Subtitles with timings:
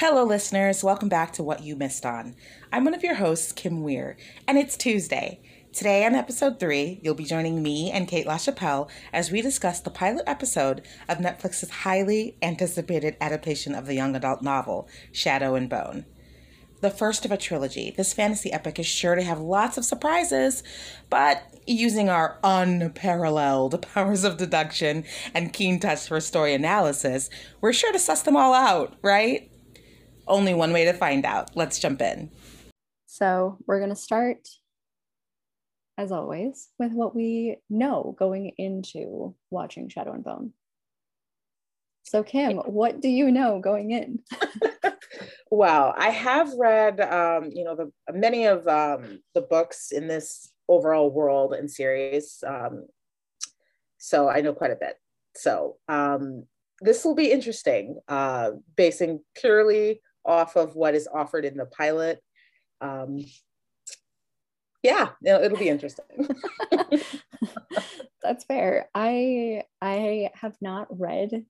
[0.00, 0.84] Hello, listeners.
[0.84, 2.36] Welcome back to What You Missed On.
[2.72, 5.40] I'm one of your hosts, Kim Weir, and it's Tuesday.
[5.72, 9.90] Today on episode three, you'll be joining me and Kate LaChapelle as we discuss the
[9.90, 16.06] pilot episode of Netflix's highly anticipated adaptation of the young adult novel, Shadow and Bone.
[16.80, 20.62] The first of a trilogy, this fantasy epic is sure to have lots of surprises,
[21.10, 25.02] but using our unparalleled powers of deduction
[25.34, 27.28] and keen touch for story analysis,
[27.60, 29.50] we're sure to suss them all out, right?
[30.28, 31.56] Only one way to find out.
[31.56, 32.30] Let's jump in.
[33.06, 34.48] So, we're going to start,
[35.96, 40.52] as always, with what we know going into watching Shadow and Bone.
[42.04, 44.20] So, Kim, what do you know going in?
[45.50, 50.50] well, I have read, um, you know, the many of um, the books in this
[50.68, 52.86] overall world and series, um,
[53.98, 54.96] so I know quite a bit.
[55.34, 56.44] So um,
[56.80, 62.20] this will be interesting, uh, basing purely off of what is offered in the pilot.
[62.80, 63.24] Um,
[64.82, 66.28] yeah, it'll, it'll be interesting.
[68.22, 68.88] That's fair.
[68.94, 71.44] I I have not read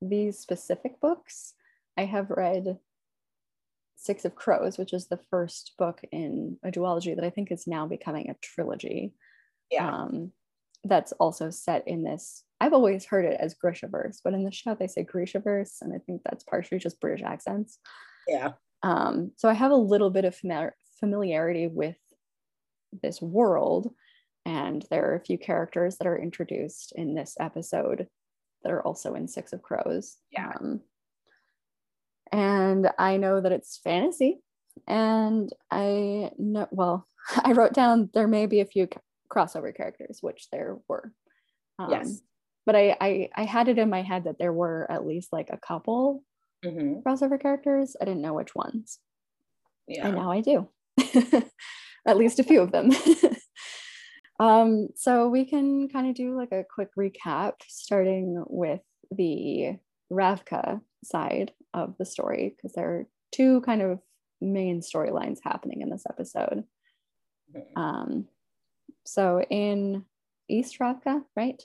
[0.00, 1.54] these specific books.
[1.96, 2.78] I have read
[3.96, 7.66] Six of Crows, which is the first book in a duology that I think is
[7.66, 9.12] now becoming a trilogy.
[9.70, 9.90] Yeah.
[9.90, 10.32] Um,
[10.84, 12.44] that's also set in this.
[12.60, 15.98] I've always heard it as Grishaverse, but in the show they say Grishaverse, and I
[15.98, 17.78] think that's partially just British accents.
[18.26, 18.52] Yeah.
[18.82, 21.96] Um, so I have a little bit of familiar- familiarity with
[23.02, 23.94] this world,
[24.44, 28.08] and there are a few characters that are introduced in this episode
[28.62, 30.16] that are also in Six of Crows.
[30.30, 30.52] Yeah.
[30.58, 30.80] Um,
[32.32, 34.40] and I know that it's fantasy,
[34.86, 37.06] and I know well.
[37.44, 38.88] I wrote down there may be a few
[39.30, 41.12] crossover characters, which there were.
[41.78, 42.20] Um, yes.
[42.68, 45.48] But I, I I had it in my head that there were at least like
[45.50, 46.22] a couple
[46.62, 47.00] mm-hmm.
[47.00, 47.96] crossover characters.
[47.98, 48.98] I didn't know which ones.
[49.86, 50.08] Yeah.
[50.08, 50.68] And now I do.
[52.06, 52.90] at least a few of them.
[54.38, 59.78] um, so we can kind of do like a quick recap, starting with the
[60.12, 63.98] Ravka side of the story, because there are two kind of
[64.42, 66.64] main storylines happening in this episode.
[67.56, 67.80] Mm-hmm.
[67.80, 68.28] Um,
[69.06, 70.04] so in
[70.50, 71.62] East Ravka, right?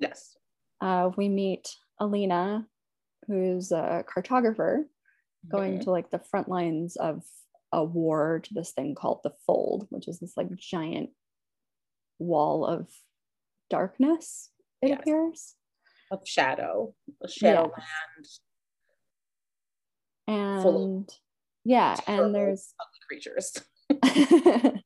[0.00, 0.36] Yes.
[0.80, 2.66] Uh, we meet Alina,
[3.26, 4.84] who's a cartographer,
[5.50, 5.84] going mm-hmm.
[5.84, 7.22] to like the front lines of
[7.72, 11.10] a war to this thing called the Fold, which is this like giant
[12.18, 12.88] wall of
[13.68, 14.50] darkness,
[14.82, 15.00] it Yes.
[15.00, 15.54] appears.
[16.10, 17.72] Of shadow, a shadow
[20.26, 21.08] And
[21.64, 22.74] yeah, and there's
[23.06, 23.52] creatures.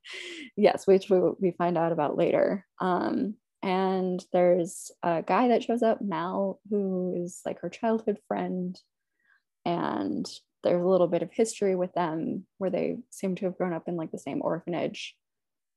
[0.57, 2.67] yes, which we, we find out about later.
[2.81, 8.79] Um, and there's a guy that shows up, Mal, who is like her childhood friend.
[9.65, 10.31] And
[10.63, 13.89] there's a little bit of history with them where they seem to have grown up
[13.89, 15.17] in like the same orphanage.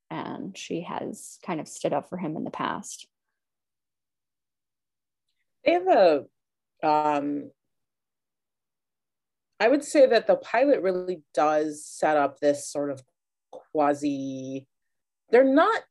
[0.09, 3.07] And she has kind of stood up for him in the past.
[5.63, 6.25] They have a,
[6.83, 7.51] um,
[9.61, 13.01] I would say that the pilot really does set up this sort of
[13.51, 14.67] quasi,
[15.29, 15.83] they're not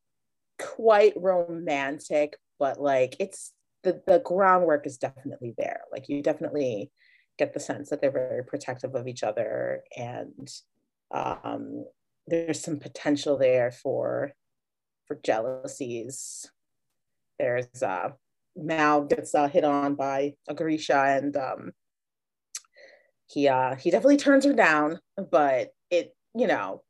[0.59, 3.53] quite romantic, but like it's
[3.83, 5.81] the, the groundwork is definitely there.
[5.91, 6.91] Like you definitely
[7.37, 10.49] get the sense that they're very protective of each other and
[11.11, 11.85] um,
[12.27, 14.33] there's some potential there for
[15.05, 16.45] for jealousies.
[17.39, 18.09] There's uh
[18.55, 21.71] Mal gets uh, hit on by a Grisha and um
[23.27, 24.99] he uh he definitely turns her down,
[25.31, 26.83] but it you know,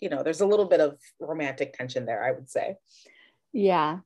[0.00, 2.76] you know, there's a little bit of romantic tension there, I would say.
[3.52, 4.00] Yeah.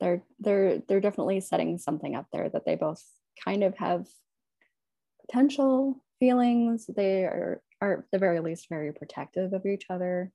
[0.00, 3.02] They're they're they're definitely setting something up there that they both
[3.44, 4.06] kind of have
[5.26, 6.86] potential feelings.
[6.94, 10.32] They are are at the very least very protective of each other,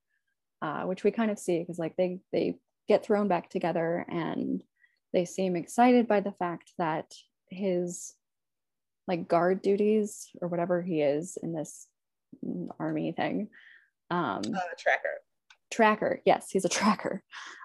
[0.61, 4.63] uh, which we kind of see because like they they get thrown back together and
[5.13, 7.13] they seem excited by the fact that
[7.49, 8.13] his
[9.07, 11.87] like guard duties or whatever he is in this
[12.79, 13.49] army thing
[14.11, 15.15] um Uh, tracker.
[15.71, 17.23] tracker yes he's a tracker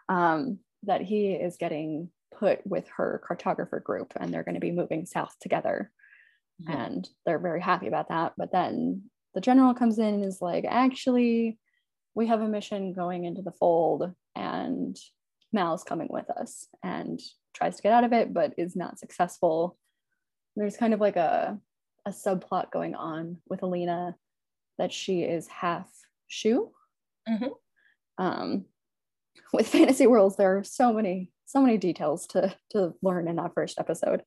[0.09, 4.73] um that he is getting put with her cartographer group and they're going to be
[4.73, 5.91] moving south together.
[6.69, 8.35] And they're very happy about that.
[8.37, 11.59] But then the general comes in and is like actually
[12.15, 14.97] we have a mission going into the fold and
[15.53, 17.21] mal's coming with us and
[17.55, 19.77] tries to get out of it but is not successful.
[20.57, 21.59] There's kind of like a
[22.07, 24.15] a subplot going on with alina
[24.79, 25.91] that she is half
[26.29, 26.71] Shu
[27.29, 27.51] Mhm.
[28.19, 28.67] um
[29.53, 33.53] with fantasy worlds there are so many so many details to to learn in that
[33.55, 34.23] first episode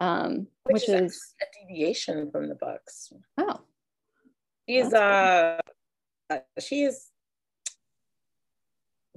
[0.00, 3.12] um which, Which, is, is a deviation from the books.
[3.38, 3.60] oh
[4.68, 5.58] She's uh,
[6.30, 7.08] uh, she is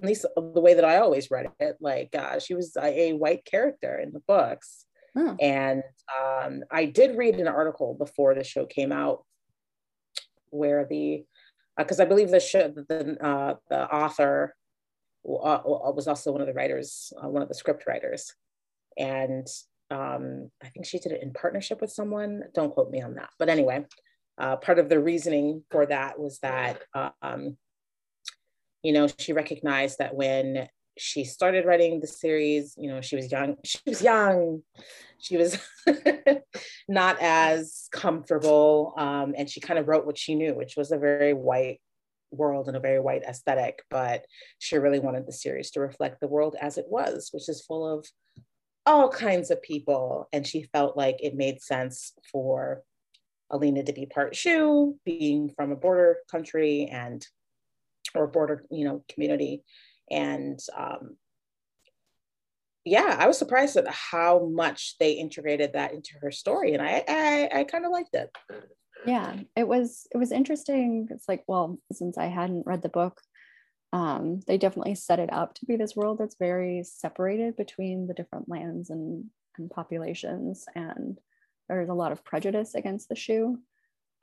[0.02, 1.78] at least the way that I always read it.
[1.80, 4.86] Like uh, she was a, a white character in the books,
[5.16, 5.38] Oh.
[5.40, 5.84] and
[6.20, 9.24] um, I did read an article before the show came out
[10.50, 11.24] where the
[11.78, 14.56] because I believe the show the uh, the author
[15.26, 18.34] uh, was also one of the writers, uh, one of the script writers,
[18.98, 19.48] and
[19.92, 22.44] um, I think she did it in partnership with someone.
[22.54, 23.86] Don't quote me on that, but anyway,
[24.38, 26.82] uh, part of the reasoning for that was that
[27.22, 27.58] um,
[28.84, 30.68] you know she recognized that when
[30.98, 34.62] she started writing the series you know she was young she was young.
[35.18, 35.58] She was
[36.88, 40.98] not as comfortable um, and she kind of wrote what she knew which was a
[40.98, 41.80] very white
[42.32, 44.26] world and a very white aesthetic but
[44.60, 47.88] she really wanted the series to reflect the world as it was which is full
[47.88, 48.06] of
[48.86, 50.28] all kinds of people.
[50.32, 52.84] And she felt like it made sense for
[53.52, 57.24] alina to be part shu being from a border country and
[58.16, 59.64] or border you know community.
[60.10, 61.18] And um,
[62.84, 66.74] yeah i was surprised at how much they integrated that into her story.
[66.74, 68.30] And i i, I kind of liked it
[69.06, 73.22] yeah it was it was interesting it's like well since i hadn't read the book
[73.94, 78.14] um, they definitely set it up to be this world that's very separated between the
[78.14, 79.24] different lands and,
[79.58, 81.18] and populations and
[81.70, 83.58] there's a lot of prejudice against the Shu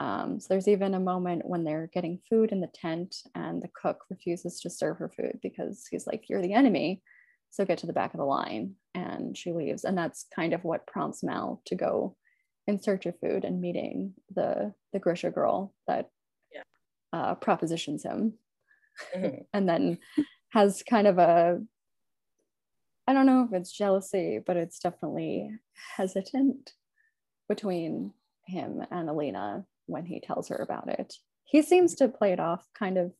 [0.02, 3.70] um, so there's even a moment when they're getting food in the tent and the
[3.72, 7.02] cook refuses to serve her food because he's like, You're the enemy.
[7.50, 8.74] So get to the back of the line.
[8.96, 9.84] And she leaves.
[9.84, 12.16] And that's kind of what prompts Mal to go
[12.66, 16.10] in search of food and meeting the, the Grisha girl that
[16.52, 16.62] yeah.
[17.12, 18.34] uh, propositions him.
[19.16, 19.44] Mhm.
[19.52, 19.98] and then
[20.50, 21.60] has kind of a,
[23.06, 25.50] I don't know if it's jealousy, but it's definitely
[25.96, 26.72] hesitant
[27.48, 28.12] between
[28.46, 31.14] him and Alina when he tells her about it.
[31.44, 33.12] He seems to play it off kind of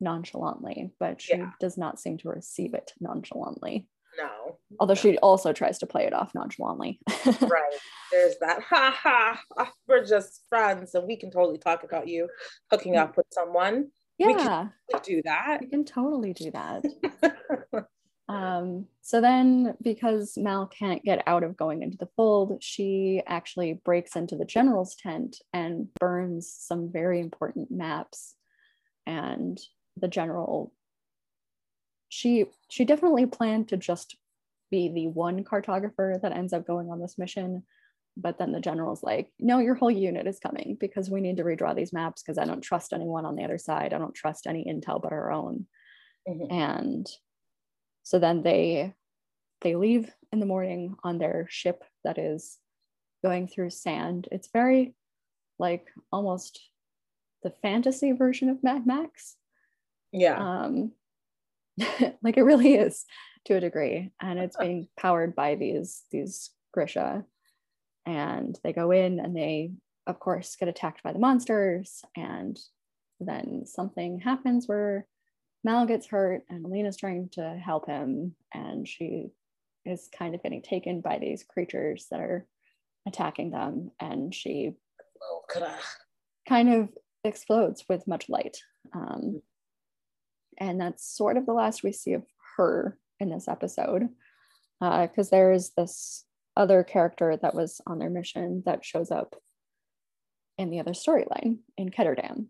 [0.00, 1.52] nonchalantly, but she Yeah.
[1.60, 3.88] does not seem to receive it nonchalantly.
[4.18, 7.00] No Although she also tries to play it off nonchalantly.
[7.26, 7.78] right
[8.12, 9.40] there's that ha ha
[9.86, 12.28] we're just friends and we can totally talk about you
[12.70, 13.88] hooking up with someone
[14.18, 16.84] We can- yeah, we do that we can totally do that.
[18.28, 23.80] Um, so then, because Mal can't get out of going into the fold, she actually
[23.84, 28.34] breaks into the general's tent and burns some very important maps.
[29.06, 29.58] And
[29.96, 30.74] the general,
[32.08, 34.16] she she definitely planned to just
[34.70, 37.62] be the one cartographer that ends up going on this mission.
[38.16, 41.44] But then the general's like, no, your whole unit is coming because we need to
[41.44, 43.94] redraw these maps because I don't trust anyone on the other side.
[43.94, 45.66] I don't trust any intel but our own
[46.28, 46.52] Mhm.
[46.52, 47.06] and
[48.02, 48.94] so then they
[49.62, 52.58] they leave in the morning on their ship that is
[53.22, 54.94] going through sand it's very
[55.58, 56.60] like almost
[57.42, 59.36] the fantasy version of mad max
[60.12, 60.92] yeah um
[62.22, 63.04] like it really is
[63.44, 67.24] to a degree and it's being powered by these these grisha
[68.06, 69.72] and they go in and they
[70.06, 72.58] of course get attacked by the monsters and
[73.20, 75.06] then something happens where
[75.64, 79.30] mal gets hurt and alina's trying to help him and she
[79.84, 82.46] is kind of getting taken by these creatures that are
[83.06, 84.72] attacking them and she
[86.46, 86.88] kind of
[87.24, 88.58] explodes with much light.
[88.94, 89.42] Um,
[90.58, 92.24] and that's sort of the last we see of
[92.56, 94.08] her in this episode.
[94.80, 96.24] Because there's this
[96.56, 99.34] other character that was on their mission that shows up
[100.58, 102.46] in the other storyline in Ketterdam.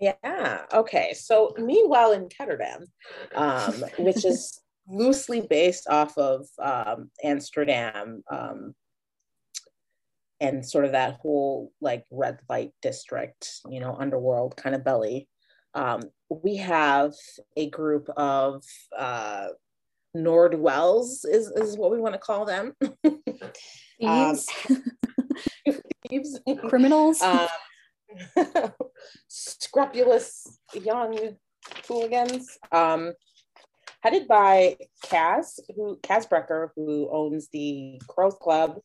[0.00, 0.64] Yeah.
[0.72, 1.14] Okay.
[1.14, 2.84] So meanwhile in Ketterdam,
[3.34, 8.74] um, which is loosely based off of um, Amsterdam um,
[10.40, 15.28] and sort of that whole like red light district, you know, underworld kind of belly,
[15.74, 17.14] um, we have
[17.56, 18.64] a group of
[18.96, 19.48] uh,
[20.16, 22.74] Nordwells is, is what we want to call them.
[24.00, 24.46] Um, Thieves,
[26.08, 26.40] Thieves.
[26.68, 27.20] criminals.
[27.20, 27.48] um,
[29.26, 31.36] scrupulous young
[31.88, 33.12] hooligans, um,
[34.02, 38.78] headed by Kaz, who Kaz Brecker, who owns the Crows Club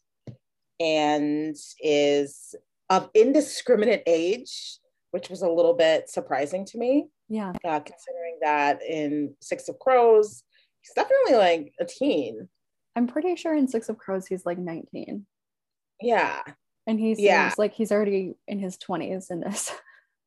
[0.80, 2.56] and is
[2.90, 4.80] of indiscriminate age,
[5.14, 9.78] which was a little bit surprising to me, yeah, uh, considering that in Six of
[9.78, 10.44] Crows,
[10.82, 12.50] he's definitely like a teen.
[12.96, 15.28] I'm pretty sure in Six of Crows he's like 19.
[16.02, 16.42] Yeah.
[16.88, 17.54] And he seems Yeah.
[17.60, 19.72] like he's already in his 20s in this.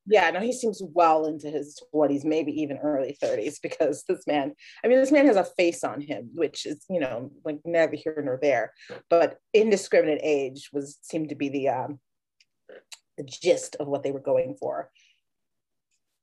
[0.09, 4.55] Yeah, no, he seems well into his 20s, maybe even early 30s, because this man,
[4.85, 7.97] I mean, this man has a face on him, which is, you know, like neither
[7.97, 8.73] here nor there.
[9.11, 11.99] But indiscriminate age was seemed to be the um
[13.17, 14.91] the gist of what they were going for.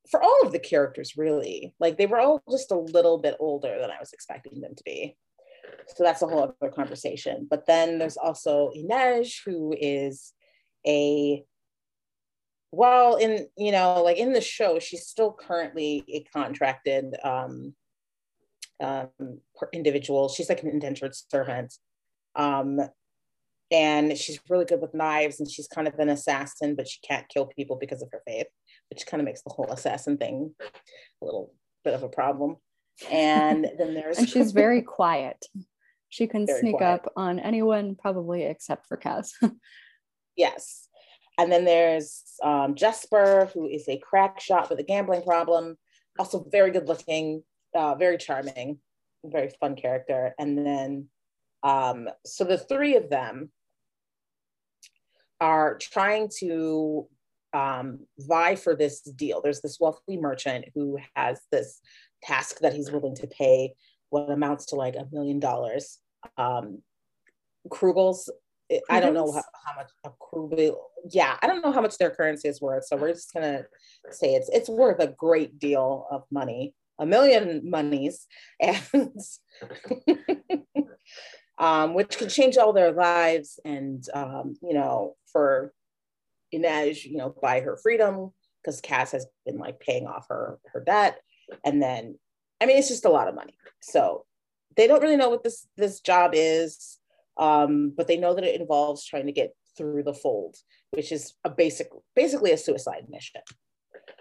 [0.10, 3.78] For all of the characters really like they were all just a little bit older
[3.80, 5.16] than i was expecting them to be.
[5.96, 7.48] So that's a whole other conversation.
[7.50, 10.34] But then there's also inej who is
[10.86, 11.44] a
[12.72, 17.74] well in you know like in the show she's still currently a contracted um
[18.82, 19.10] um
[19.72, 20.28] individual.
[20.28, 21.74] She's like an indentured servant.
[22.36, 22.82] Um
[23.74, 27.28] and she's really good with knives and she's kind of an assassin but she can't
[27.28, 28.48] kill people because of her faith
[28.90, 31.52] which kind of makes the whole assassin thing a little
[31.84, 32.58] bit of a problem.
[33.12, 35.46] And then there's and she's very quiet.
[36.10, 36.94] She can Very sneak quiet.
[37.06, 39.32] up on anyone probably except for Kaz.
[40.36, 40.88] yes.
[41.40, 45.76] And then there's um, jesper who is a crack shot with a gambling problem.
[46.20, 47.44] Also very good looking
[47.76, 48.78] uh, very charming
[49.26, 50.36] very fun character.
[50.38, 51.08] And then
[51.64, 53.52] um, so the three of them
[55.44, 57.06] are trying to
[57.54, 59.42] um, vie for this deal.
[59.42, 61.82] There's this wealthy merchant who has this
[62.24, 63.74] task that he's willing to pay
[64.10, 66.00] what amounts to like a million dollars.
[66.38, 66.82] Um,
[67.68, 68.30] Krugels,
[68.90, 70.78] I don't know how, how much a Krugel,
[71.10, 72.86] yeah, I don't know how much their currency is worth.
[72.86, 73.66] So we're just gonna
[74.12, 78.28] say it's it's worth a great deal of money, a million monies,
[78.62, 79.12] and
[81.58, 83.60] um, which could change all their lives.
[83.66, 85.74] And um, you know, for
[86.54, 90.80] Inej, you know, buy her freedom because Kaz has been like paying off her her
[90.80, 91.20] debt,
[91.66, 92.18] and then
[92.62, 93.58] I mean, it's just a lot of money.
[93.82, 94.26] So
[94.78, 97.00] they don't really know what this this job is,
[97.38, 100.56] um, but they know that it involves trying to get through the fold,
[100.92, 103.42] which is a basic, basically a suicide mission.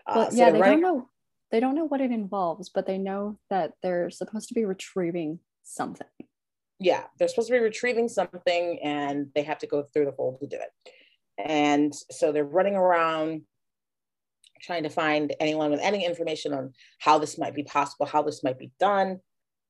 [0.06, 1.08] Uh, Well, so yeah, they running- don't know
[1.50, 5.38] they don't know what it involves, but they know that they're supposed to be retrieving
[5.62, 6.06] something.
[6.80, 10.40] yeah, they're supposed to be retrieving something and they have to go through the fold
[10.40, 10.70] to do it.
[11.38, 13.42] And so they're running around
[14.60, 18.44] trying to find anyone with any information on how this might be possible, how this
[18.44, 19.20] might be done,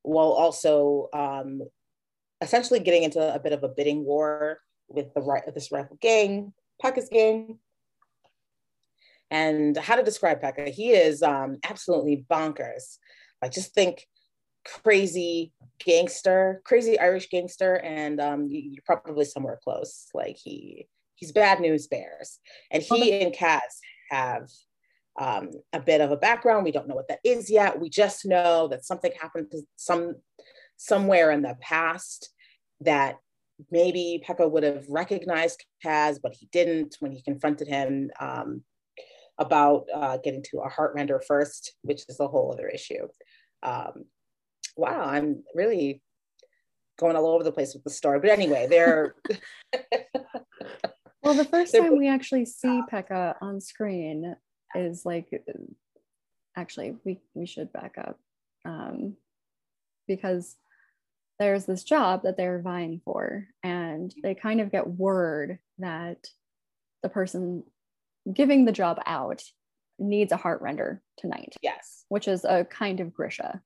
[0.03, 1.63] while also um,
[2.41, 6.53] essentially getting into a bit of a bidding war with the right this rival gang,
[6.83, 7.59] Pekka's gang.
[9.31, 10.69] And how to describe Pekka?
[10.69, 12.99] He is um, absolutely bonkers.
[13.41, 14.07] Like just think
[14.65, 15.53] crazy
[15.85, 20.09] gangster, crazy Irish gangster, and um, you're probably somewhere close.
[20.13, 20.87] Like he
[21.23, 22.41] he's bad news bears,
[22.73, 23.61] and he and Kaz
[24.11, 24.49] have
[25.21, 26.65] um, a bit of a background.
[26.65, 27.81] We don't know what that is yet.
[27.81, 30.17] We just know that something happened to some
[30.77, 32.31] somewhere in the past
[32.81, 33.19] that
[33.71, 38.65] maybe Pekka would have recognized Kaz, but he didn't when he confronted him um,
[39.39, 43.07] about uh, getting to a heart render first, which is a whole other issue.
[43.63, 44.07] Um,
[44.77, 46.03] wow, I'm really
[46.99, 48.19] going all over the place with the story.
[48.19, 49.15] But anyway, they're
[51.23, 54.35] Well, the first time we actually see Pekka on screen
[54.75, 55.29] is like
[56.57, 58.19] actually we we should back up
[58.65, 59.17] um,
[60.07, 60.57] because
[61.39, 66.27] there's this job that they're vying for and they kind of get word that
[67.03, 67.65] the person
[68.33, 69.43] giving the job out
[69.99, 73.61] needs a heart render tonight yes, which is a kind of grisha.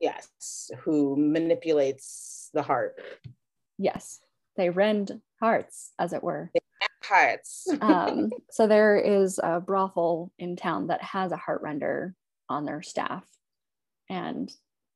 [0.00, 2.96] Yes, who manipulates the heart.
[3.78, 4.20] yes
[4.56, 6.50] they rend hearts as it were
[7.80, 12.14] Um, so there is a brothel in town that has a heart render
[12.48, 13.24] on their staff
[14.10, 14.52] and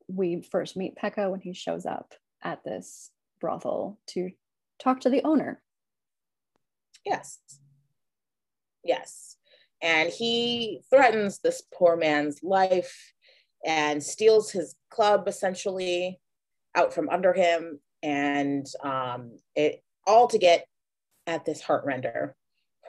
[0.07, 3.11] we first meet pekka when he shows up at this
[3.41, 4.31] brothel to
[4.79, 5.63] talk to the owner
[7.09, 7.39] Yes.
[8.85, 9.37] Yes.
[9.83, 13.15] And he threatens this poor man's life
[13.65, 16.21] and steals his club essentially
[16.75, 17.81] out from under him.
[18.03, 20.67] And um, it all to get
[21.29, 22.35] at this heart render,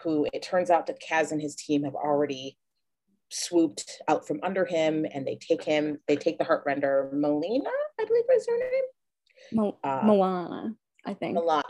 [0.02, 2.58] who it turns out that Kaz and his team have already
[3.30, 7.70] swooped out from under him and they take him, they take the heart render, Melina,
[8.00, 8.84] I believe is her name.
[9.52, 11.62] Mo- Uh, moana i think Milana.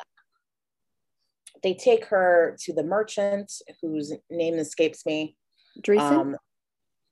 [1.61, 5.35] They take her to the merchant whose name escapes me.
[5.81, 6.11] Dreesen?
[6.11, 6.37] Um,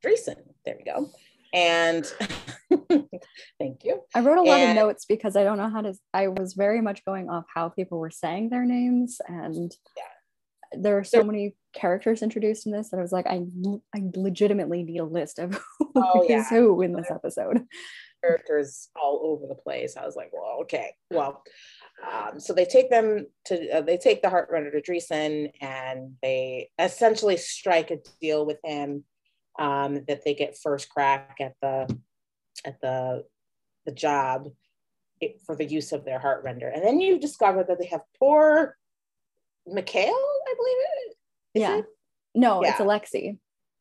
[0.06, 0.38] Dreesen.
[0.66, 1.10] There we go.
[1.54, 2.06] And
[3.60, 4.02] thank you.
[4.16, 6.54] i wrote a lot and- of notes because i don't know how to i was
[6.54, 9.72] very much going off how people were saying their names and
[10.74, 13.42] there are so many characters introduced in this that i was like i,
[13.96, 16.50] I legitimately need a list of who Oh, is yeah.
[16.50, 17.66] who in this episode
[18.24, 19.96] Characters all over the place.
[19.96, 20.92] I was like, well, okay.
[21.12, 21.44] Well,
[22.12, 26.16] um, so they take them to, uh, they take the heart render to Dreesen and
[26.24, 29.04] they essentially strike a deal with him
[29.60, 31.96] um, that they get first crack at the,
[32.66, 33.24] at the,
[33.86, 34.48] the job
[35.22, 36.68] it- for the use of their heart render.
[36.70, 38.78] And then you discover that they have poor
[39.66, 41.18] Mikhail, I believe it.
[41.56, 41.78] is Yeah.
[41.80, 41.86] it?
[42.36, 42.70] No, Yeah.
[42.72, 43.38] it's Alexi.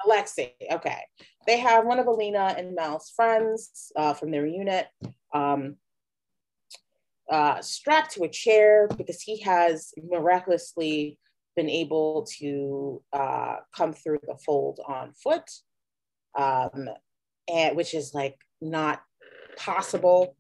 [0.07, 0.53] Alexi.
[0.71, 1.03] Okay.
[1.47, 4.89] They have one of Alina and Mal's friends uh, from their unit
[5.33, 5.77] um,
[7.31, 11.19] uh, strapped to a chair because he has miraculously
[11.57, 15.51] been able to uh, come through the fold on foot,
[16.39, 16.89] um,
[17.49, 19.03] and which is like not
[19.57, 20.37] possible.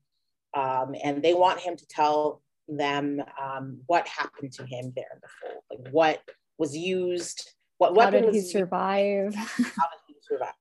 [0.54, 5.20] Um, and they want him to tell them um, what happened to him there in
[5.22, 6.22] the fold, like what
[6.58, 9.34] was used, what How weapon did he used, survive?
[9.34, 10.52] how did he survive?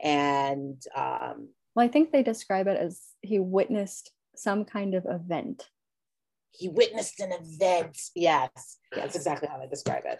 [0.00, 5.70] And um, well, I think they describe it as he witnessed some kind of event.
[6.50, 7.98] he witnessed an event.
[8.14, 8.78] Yes, Yes.
[8.94, 10.18] that's exactly how they describe it.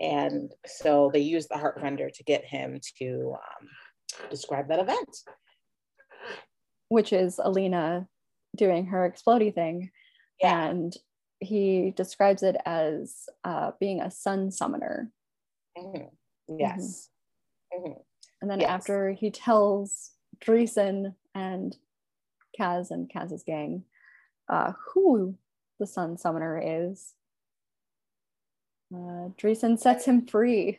[0.00, 3.68] And so they used the heart render to get him to um,
[4.30, 5.16] describe that event.
[6.88, 8.06] Which is Alina
[8.56, 9.90] doing her explodey thing.
[10.40, 10.66] Yeah.
[10.68, 10.94] And
[11.40, 15.10] he describes it as uh, being a sun summoner.
[15.76, 16.10] Mhm.
[16.48, 17.10] Yes.
[17.72, 18.02] Mhm.
[18.42, 18.70] And then Yes.
[18.70, 21.76] after he tells Dreesen and
[22.58, 23.84] Kaz and Kaz's gang
[24.48, 25.36] uh, who
[25.80, 27.14] the sun summoner is,
[28.94, 30.78] uh, Dreesen sets him free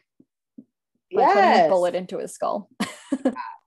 [1.13, 2.69] by putting a bullet into his skull.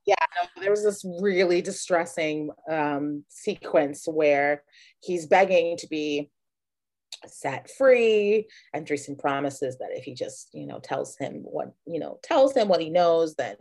[0.08, 4.62] yeah, no, there was this really distressing um, sequence where
[5.00, 6.30] he's begging to be
[7.26, 12.00] set free, and Dreesen promises that if he just, you know, tells him what, you
[12.00, 13.56] know, tells him what he knows, then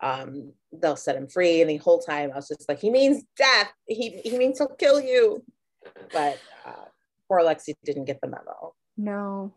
[0.00, 1.60] um, they'll set him free.
[1.60, 3.72] And the whole time I was just like, he means death.
[3.86, 5.44] He he means he'll kill you.
[6.12, 6.86] But uh,
[7.28, 8.74] poor Alexi didn't get the memo.
[8.96, 9.54] No,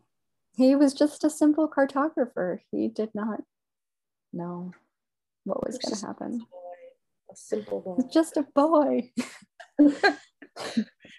[0.56, 2.60] he was just a simple cartographer.
[2.70, 3.40] He did not
[4.32, 4.72] know
[5.48, 6.46] what was going to happen.
[7.30, 8.08] A simple boy.
[8.12, 9.10] Just a boy.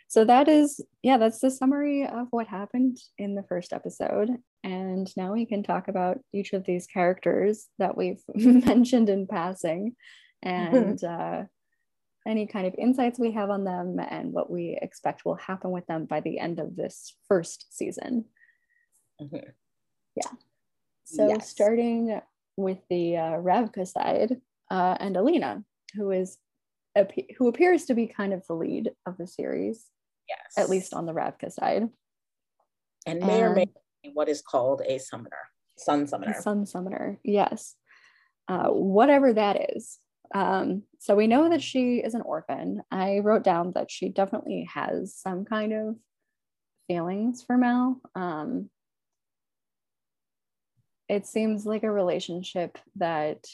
[0.08, 4.30] so that is, yeah, that's the summary of what happened in the first episode.
[4.64, 9.96] And now we can talk about each of these characters that we've mentioned in passing
[10.42, 11.44] and uh,
[12.28, 15.86] any kind of insights we have on them and what we expect will happen with
[15.88, 18.26] them by the end of this first season.
[19.22, 19.54] Mhm.
[21.06, 21.50] So Yes.
[21.50, 22.22] starting
[22.60, 24.38] with the uh, Ravka side
[24.70, 25.64] uh, and Alina,
[25.96, 26.38] who is
[27.38, 29.86] who appears to be kind of the lead of the series,
[30.28, 30.58] Yes.
[30.58, 31.88] at least on the Ravka side.
[33.08, 33.66] and may or may
[34.04, 35.38] be what is called a summoner,
[35.78, 36.36] sun summoner.
[36.42, 37.76] sun summoner, yes.
[38.50, 40.00] Uh, whatever that is.
[40.36, 42.82] Um, so we know that she is an orphan.
[42.92, 45.96] I wrote down that she definitely has some kind of
[46.88, 48.02] feelings for Mal.
[48.16, 48.70] Um,
[51.10, 53.46] it seems like a relationship that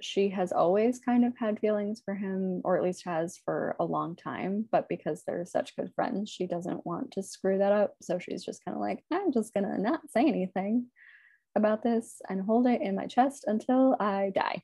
[0.00, 3.84] she has always kind of had feelings for him, or at least has for a
[3.84, 4.66] long time.
[4.70, 7.94] But because they're such good friends, she doesn't want to screw that up.
[8.00, 10.86] So she's just kind of like, I'm just gonna not say anything
[11.56, 14.62] about this and hold it in my chest until I die.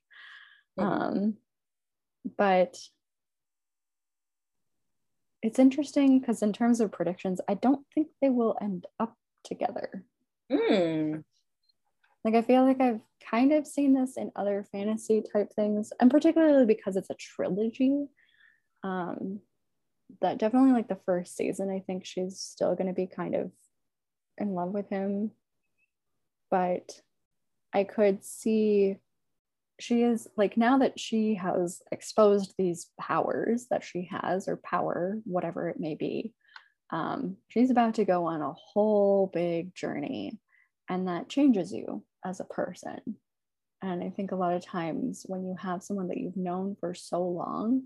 [0.79, 0.85] Mhm.
[0.85, 1.37] Um,
[2.37, 2.79] but
[5.43, 10.05] it's interesting because in terms of predictions, I don't think they will end up together.
[10.51, 11.21] Hmm.
[12.25, 16.11] Like I feel like I've kind of seen this in other fantasy type things, and
[16.11, 18.07] particularly because it's a trilogy.
[18.83, 19.41] Um,
[20.21, 23.53] that definitely like the first season, I think she's still going to be kind of
[24.39, 25.31] in love with him,
[26.51, 27.01] but
[27.73, 28.97] I could see
[29.81, 35.19] she is like now that she has exposed these powers that she has or power
[35.25, 36.35] whatever it may be
[36.91, 40.39] um, she's about to go on a whole big journey
[40.89, 43.01] and that changes you as a person
[43.83, 46.95] and i think a lot of times when you have someone that you've known for
[46.95, 47.83] so long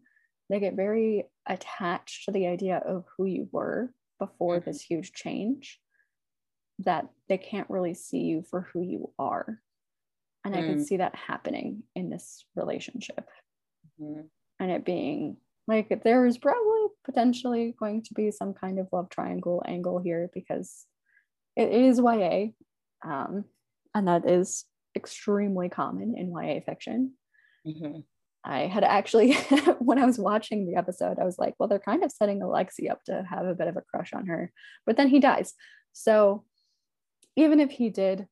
[0.51, 4.65] they get very attached to the idea of who you were before Mhm.
[4.65, 5.81] this huge change
[6.81, 9.61] that they can't really see you for who you are
[10.45, 13.29] and i can see that happening in this relationship
[14.01, 14.31] Mhm.
[14.61, 19.09] and it being like there is probably potentially going to be some kind of love
[19.09, 20.87] triangle angle here because
[21.57, 22.53] it is YA,
[23.05, 23.45] um,
[23.95, 24.65] and that is
[24.97, 27.15] extremely common in YA fiction.
[27.67, 28.05] Mhm.
[28.45, 29.33] I had actually,
[29.79, 32.91] when I was watching the episode, I was like, well, they're kind of setting Alexi
[32.91, 34.53] up to have a bit of a crush on her,
[34.85, 35.55] but then he dies.
[35.93, 36.45] So
[37.37, 38.29] even if he did,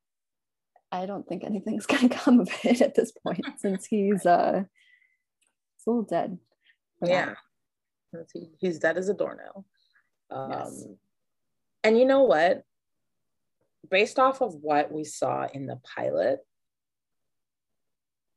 [0.90, 4.64] I don't think anything's going to come of it at this point since he's uh,
[5.76, 6.38] he's a little dead.
[7.00, 7.08] that.
[7.08, 7.34] Yeah.
[8.58, 9.64] He's dead as a doornail.
[10.30, 10.84] Um, Yes.
[11.84, 12.62] And you know what?
[13.90, 16.40] Based off of what we saw in the pilot,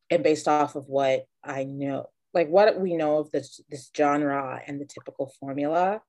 [0.09, 4.61] and based off of what I know, like what we know of this this genre
[4.65, 6.01] and the typical formula,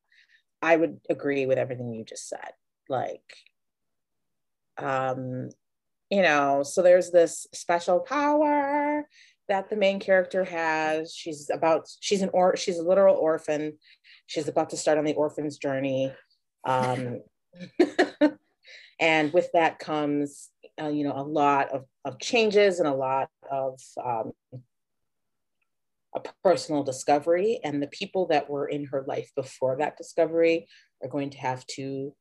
[0.62, 2.52] I would agree with everything you just said.
[2.88, 3.22] Like,
[4.78, 5.50] um,
[6.10, 9.06] you know, so there's this special power
[9.48, 11.14] that the main character has.
[11.14, 13.78] She's about she's an or she's a literal orphan.
[14.26, 16.12] She's about to start on the orphan's journey.
[16.64, 17.20] Um,
[18.98, 23.28] and with that comes uh, you know a lot of, of changes and a lot
[23.50, 24.32] of um,
[26.16, 27.60] a personal discovery.
[27.62, 30.66] And the people that were in her life before that discovery
[31.02, 32.14] are going to have to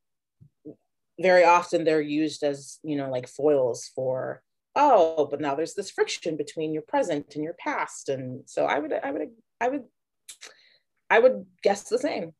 [1.19, 4.41] very often they're used as you know like foils for
[4.75, 8.09] oh but now there's this friction between your present and your past.
[8.09, 9.29] And so i would i would
[9.61, 9.83] i would
[11.09, 12.33] i would guess the same.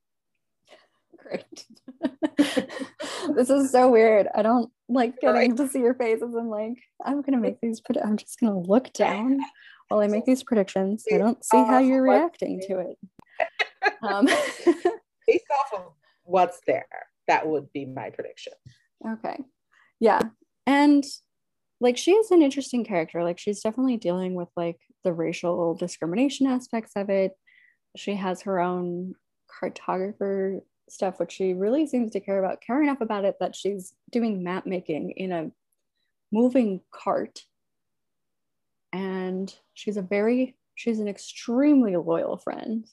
[1.17, 1.65] Great
[3.33, 4.27] this is so weird.
[4.35, 5.57] I don't like getting right.
[5.57, 8.93] to see your faces i'm like i'm gonna make these pred- i'm just gonna look
[8.93, 9.39] down
[9.87, 11.05] while i make these predictions.
[11.11, 12.97] I don't see how you're reacting to it.
[14.03, 14.25] Um
[15.27, 16.85] based off of what's there
[17.27, 18.53] that would be my prediction.
[19.07, 19.37] Okay.
[19.99, 20.21] Yeah.
[20.67, 21.03] And
[21.81, 23.23] like she is an interesting character.
[23.23, 27.33] Like she's definitely dealing with like the racial discrimination aspects of it.
[27.95, 29.15] She has her own
[29.61, 33.93] cartographer stuff which she really seems to care about care enough about it that she's
[34.11, 35.51] doing map making in a
[36.31, 37.41] moving cart
[38.93, 42.87] and she's a very she's an extremely loyal friend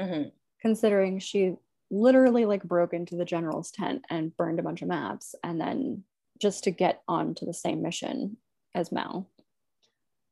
[0.00, 0.28] mm-hmm.
[0.60, 1.54] considering she
[1.90, 6.02] literally like broke into the general's tent and burned a bunch of maps and then
[6.40, 8.36] just to get onto the same mission
[8.74, 9.28] as Mal,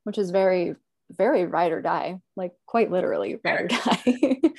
[0.03, 0.75] which is very,
[1.11, 4.01] very ride or die, like quite literally ride or die.
[4.05, 4.49] yeah.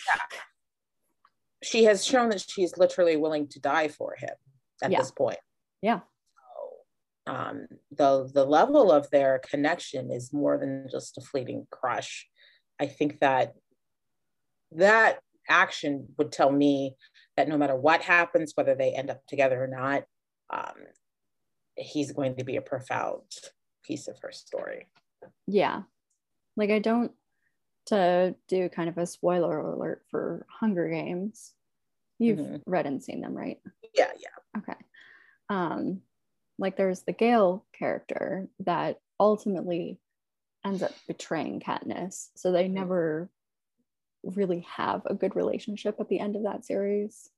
[1.62, 4.34] She has shown that she's literally willing to die for him
[4.82, 4.98] at yeah.
[4.98, 5.38] this point.
[5.82, 6.00] Yeah.
[7.26, 12.28] So, um, the the level of their connection is more than just a fleeting crush.
[12.80, 13.54] I think that
[14.72, 16.94] that action would tell me
[17.36, 20.04] that no matter what happens, whether they end up together or not,
[20.50, 20.76] um,
[21.76, 23.22] he's going to be a profound
[23.84, 24.88] piece of her story.
[25.46, 25.82] Yeah.
[26.56, 27.12] Like I don't
[27.88, 31.52] to do kind of a spoiler alert for Hunger Games.
[32.18, 32.70] You've mm-hmm.
[32.70, 33.60] read and seen them, right?
[33.94, 34.58] Yeah, yeah.
[34.58, 34.78] Okay.
[35.48, 36.02] Um
[36.58, 39.98] like there's the Gale character that ultimately
[40.64, 42.28] ends up betraying Katniss.
[42.34, 42.74] So they mm-hmm.
[42.74, 43.30] never
[44.24, 47.30] really have a good relationship at the end of that series.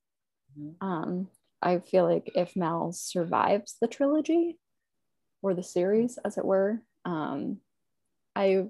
[0.58, 0.86] Mm-hmm.
[0.86, 1.28] Um,
[1.62, 4.58] I feel like if Mal survives the trilogy
[5.42, 7.58] or the series, as it were, um,
[8.34, 8.66] I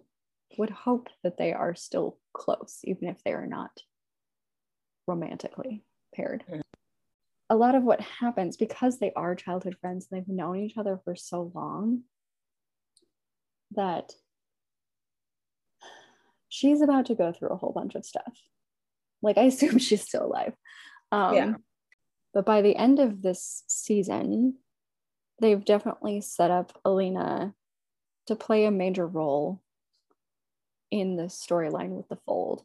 [0.58, 3.70] would hope that they are still close, even if they are not
[5.06, 5.84] romantically
[6.14, 6.44] paired.
[6.48, 6.60] Mm-hmm.
[7.50, 11.00] A lot of what happens because they are childhood friends and they've known each other
[11.04, 12.02] for so long
[13.72, 14.12] that
[16.48, 18.38] she's about to go through a whole bunch of stuff.
[19.22, 20.54] Like, I assume she's still alive.
[21.10, 21.54] Um, yeah.
[22.32, 24.56] But by the end of this season,
[25.40, 27.54] they've definitely set up Alina
[28.26, 29.60] to play a major role
[30.90, 32.62] in the storyline with the fold.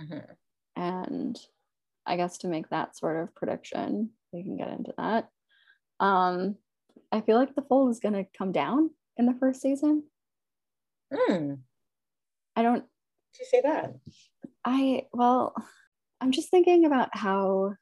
[0.00, 0.32] Mm-hmm.
[0.76, 1.38] And
[2.06, 5.28] I guess to make that sort of prediction, we can get into that.
[6.00, 6.56] Um,
[7.10, 10.04] I feel like the fold is going to come down in the first season.
[11.12, 11.58] Mm.
[12.54, 12.84] I don't.
[13.34, 13.94] Did you say that?
[14.64, 15.54] I, well,
[16.20, 17.74] I'm just thinking about how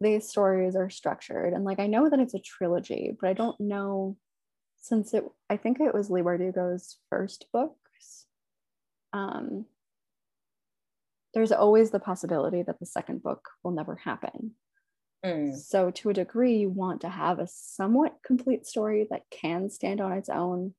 [0.00, 1.52] these stories are structured.
[1.52, 4.16] And like I know that it's a trilogy, but I don't know
[4.78, 7.81] since it I think it was Leigh Bardugo's first books.
[9.12, 9.66] Um,
[11.34, 14.52] there's always the possibility that the second book will never happen.
[15.24, 15.56] Mm.
[15.56, 20.00] So, to a degree, you want to have a somewhat complete story that can stand
[20.00, 20.74] on its own,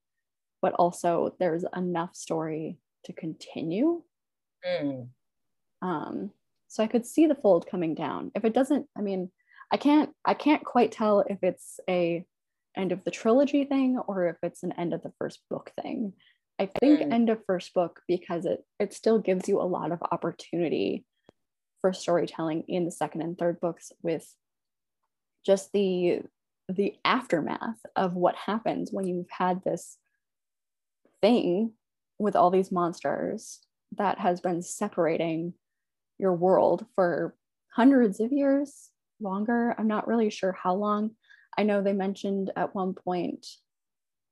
[0.61, 4.03] but also there's enough story to continue.
[4.65, 5.07] Mm.
[5.81, 6.31] Um,
[6.67, 8.31] so I could see the fold coming down.
[8.35, 9.31] If it doesn't, I mean,
[9.71, 12.25] I can't I can't quite tell if it's a
[12.75, 16.13] end of the trilogy thing or if it's an end of the first book thing.
[16.59, 17.11] I think mm.
[17.11, 21.05] end of first book because it it still gives you a lot of opportunity
[21.81, 24.25] for storytelling in the second and third books with
[25.45, 26.21] just the
[26.69, 29.97] the aftermath of what happens when you've had this
[31.21, 31.73] thing
[32.19, 33.59] with all these monsters
[33.97, 35.53] that has been separating
[36.17, 37.35] your world for
[37.73, 38.89] hundreds of years
[39.19, 39.75] longer.
[39.77, 41.11] I'm not really sure how long.
[41.57, 43.45] I know they mentioned at one point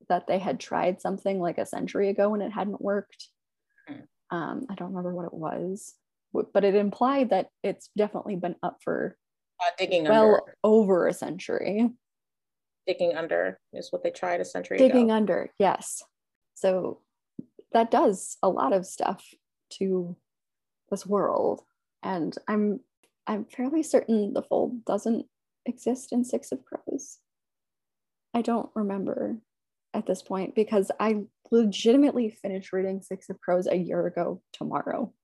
[0.08, 3.28] that they had tried something like a century ago and it hadn't worked.
[3.88, 4.36] Hmm.
[4.36, 5.94] Um, I don't remember what it was,
[6.32, 9.16] but it implied that it's definitely been up for
[9.60, 10.56] uh, digging well under.
[10.64, 11.90] over a century.
[12.86, 14.88] Digging under is what they tried a century ago.
[14.88, 15.16] digging ago.
[15.16, 16.02] under, yes.
[16.54, 17.00] So
[17.72, 19.24] that does a lot of stuff
[19.78, 20.16] to
[20.90, 21.62] this world
[22.02, 22.80] and i'm
[23.26, 25.26] i'm fairly certain the fold doesn't
[25.66, 27.18] exist in six of crows
[28.34, 29.38] i don't remember
[29.94, 35.12] at this point because I legitimately finished reading Six of Crows a year ago tomorrow.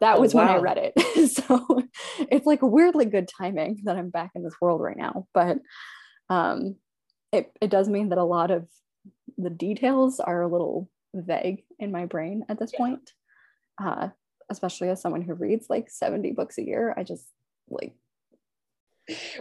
[0.00, 0.46] That was oh, wow.
[0.46, 1.30] when I read it.
[1.30, 1.82] so
[2.30, 5.26] it's like weirdly good timing that I'm back in this world right now.
[5.32, 5.60] But
[6.28, 6.76] um,
[7.32, 8.68] it, it does mean that a lot of
[9.38, 12.78] the details are a little vague in my brain at this yeah.
[12.78, 13.12] point.
[13.82, 14.08] Uh,
[14.50, 16.94] especially as someone who reads like 70 books a year.
[16.96, 17.26] I just
[17.68, 17.94] like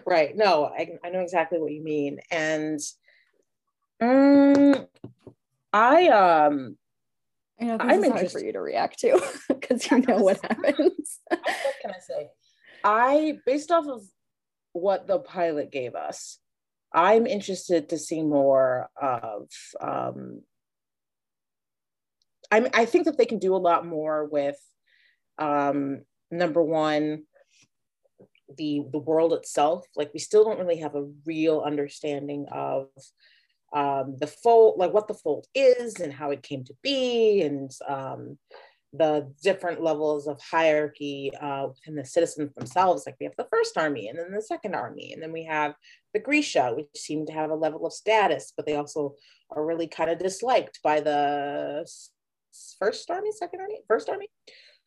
[0.05, 2.79] right no I, I know exactly what you mean and
[4.01, 4.87] um
[5.73, 6.77] i um
[7.59, 10.41] I know this I'm is hard for you to react to because you know what
[10.43, 11.19] happens.
[11.27, 11.43] what
[11.81, 12.29] can I say?
[12.83, 14.01] I, based off of
[14.73, 16.39] what the pilot gave us,
[16.93, 19.49] I'm interested to see more of.
[19.81, 20.41] Um,
[22.51, 24.57] I I think that they can do a lot more with
[25.37, 27.23] um, number one,
[28.57, 29.85] the the world itself.
[29.95, 32.87] Like we still don't really have a real understanding of
[33.75, 37.69] um, the fold, like what the fold is and how it came to be, and
[37.87, 38.39] um,
[38.93, 43.05] the different levels of hierarchy uh, within the citizens themselves.
[43.05, 45.75] Like we have the first army, and then the second army, and then we have
[46.13, 49.15] the Grisha, which seem to have a level of status, but they also
[49.51, 51.85] are really kind of disliked by the
[52.79, 54.29] first army, second army, first army.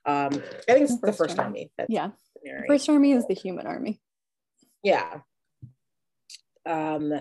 [0.07, 1.71] Um, I think it's the first, army.
[1.79, 2.11] army yeah,
[2.67, 4.01] first army is the human army.
[4.83, 5.19] Yeah.
[6.65, 7.13] Um,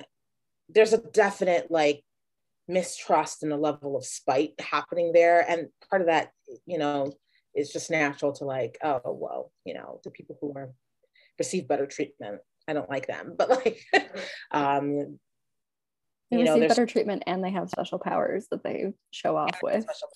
[0.69, 2.03] there's a definite like
[2.67, 6.31] mistrust and a level of spite happening there, and part of that,
[6.65, 7.13] you know,
[7.55, 10.71] is just natural to like, oh well, you know, the people who are
[11.39, 13.79] receive better treatment, I don't like them, but like,
[14.51, 15.19] um,
[16.29, 19.61] they you know, receive better treatment and they have special powers that they show off
[19.63, 19.83] with.
[19.83, 20.09] Special,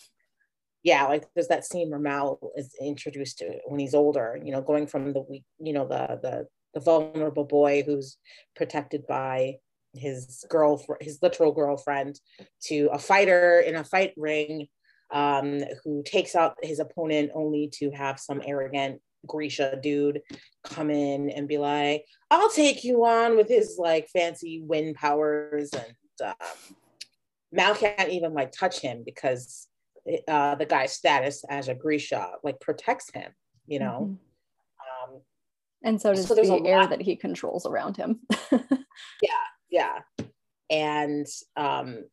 [0.84, 4.62] yeah, like there's that scene where Mal is introduced to when he's older, you know,
[4.62, 8.18] going from the weak, you know, the the the vulnerable boy who's
[8.56, 9.56] protected by
[9.94, 12.20] his girlfriend, his literal girlfriend,
[12.64, 14.68] to a fighter in a fight ring,
[15.12, 20.22] um, who takes out his opponent only to have some arrogant Grisha dude
[20.64, 25.72] come in and be like, "I'll take you on" with his like fancy wind powers,
[25.74, 26.76] and um,
[27.52, 29.68] Mal can't even like touch him because
[30.28, 33.32] uh, the guy's status as a Grisha like protects him,
[33.68, 34.10] you know.
[34.10, 35.14] Mm-hmm.
[35.14, 35.22] Um,
[35.84, 36.90] and so does so the air lot.
[36.92, 38.22] that he controls around him.
[38.52, 40.00] yeah, yeah,
[40.70, 41.26] and
[41.58, 42.04] um,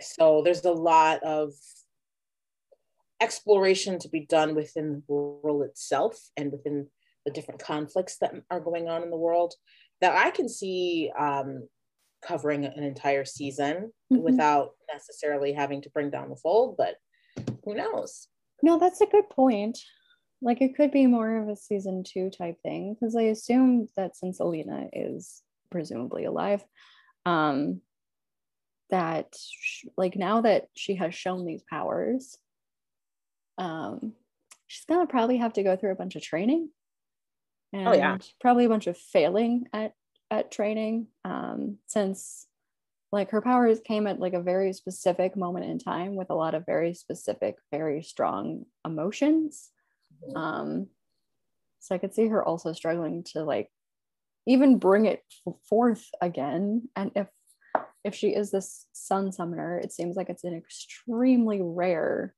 [0.00, 1.52] so there's a lot of
[3.20, 6.88] exploration to be done within the world itself and within
[7.24, 9.54] the different conflicts that are going on in the world
[10.00, 11.68] that I can see um,
[12.22, 14.22] covering an entire season mm-hmm.
[14.22, 16.96] without necessarily having to bring down the fold, but
[17.64, 18.28] who knows?
[18.62, 19.78] No, that's a good point.
[20.42, 24.16] Like it could be more of a season two type thing because I assume that
[24.16, 25.42] since Alina is
[25.74, 26.64] presumably alive,
[27.26, 27.80] um,
[28.90, 29.34] that
[29.96, 32.38] like now that she has shown these powers,
[33.58, 34.12] um,
[34.68, 36.70] she's gonna probably have to go through a bunch of training
[37.74, 38.16] and oh, yeah.
[38.40, 39.92] probably a bunch of failing at
[40.30, 42.46] at training um, since
[43.12, 46.54] like her powers came at like a very specific moment in time with a lot
[46.54, 49.70] of very specific very strong emotions
[50.24, 50.36] mm-hmm.
[50.36, 50.86] um
[51.78, 53.68] so i could see her also struggling to like
[54.46, 55.22] even bring it
[55.68, 57.28] forth again and if
[58.04, 62.34] if she is this sun summoner it seems like it's an extremely rare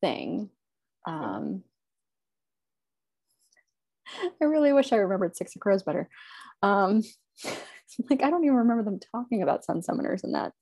[0.00, 0.48] thing
[1.06, 1.62] um
[4.40, 6.08] i really wish i remembered six of crows better
[6.62, 7.02] um,
[8.10, 10.52] like I don't even remember them talking about sun summoners in that,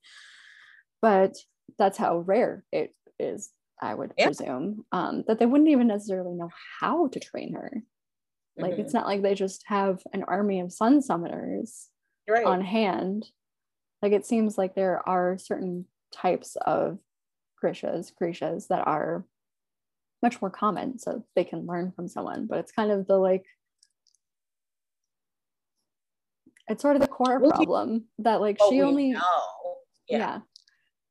[1.01, 1.35] but
[1.77, 3.51] that's how rare it is.
[3.81, 4.27] I would yeah.
[4.27, 7.81] presume um, that they wouldn't even necessarily know how to train her.
[8.57, 8.81] Like mm-hmm.
[8.81, 11.87] it's not like they just have an army of sun summoners
[12.29, 12.45] right.
[12.45, 13.25] on hand.
[14.01, 16.99] Like it seems like there are certain types of
[17.63, 19.25] Grishas, Grishas that are
[20.21, 22.47] much more common, so they can learn from someone.
[22.47, 23.45] But it's kind of the like
[26.67, 29.21] it's sort of the core well, problem that like she only know.
[30.09, 30.39] yeah, yeah.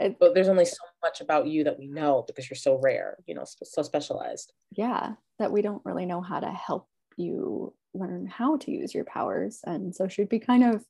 [0.00, 3.18] It, but there's only so much about you that we know because you're so rare
[3.26, 6.88] you know so specialized yeah that we don't really know how to help
[7.20, 10.84] you learn how to use your powers and so she'd be kind of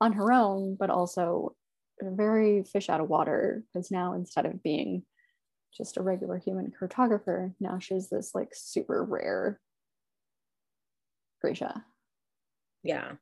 [0.00, 1.54] on her own but also
[2.02, 5.04] very fish out of water because now instead of being
[5.72, 9.60] just a regular human cartographer now she's this like super rare
[11.42, 11.84] Grisha.
[12.82, 13.12] Yeah.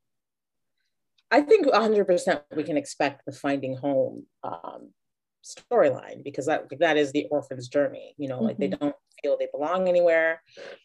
[1.33, 4.93] I think 100% we can expect the finding home um,
[5.45, 8.15] storyline because that that is the orphan's journey.
[8.19, 8.45] You know, mm-hmm.
[8.45, 8.85] like they mm-hmm.
[8.85, 10.43] don't feel they belong anywhere,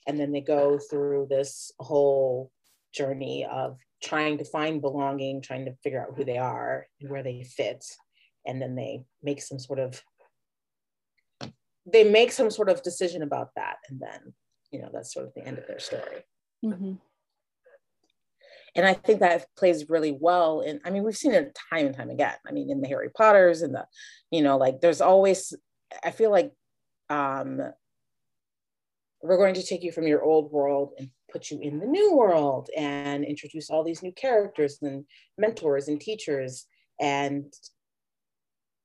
[0.08, 2.52] and then they go through this whole
[2.94, 7.24] journey of trying to find belonging, trying to figure out who they are and where
[7.24, 7.84] they fit,
[8.46, 10.02] and then they make some sort of
[11.88, 13.78] they make some sort of decision about that.
[13.90, 14.34] And then
[14.72, 16.24] you know that's sort of the end of their story.
[16.64, 16.94] Mm-hmm.
[18.76, 21.96] and i think that plays really well and i mean we've seen it time and
[21.96, 22.34] time again.
[22.48, 23.86] I mean in the harry potters and the
[24.32, 25.54] you know like there's always
[26.04, 26.52] i feel like
[27.10, 27.62] um
[29.26, 32.16] we're going to take you from your old world and put you in the new
[32.16, 35.06] world and introduce all these new characters and
[35.38, 36.68] mentors and teachers
[37.00, 37.52] and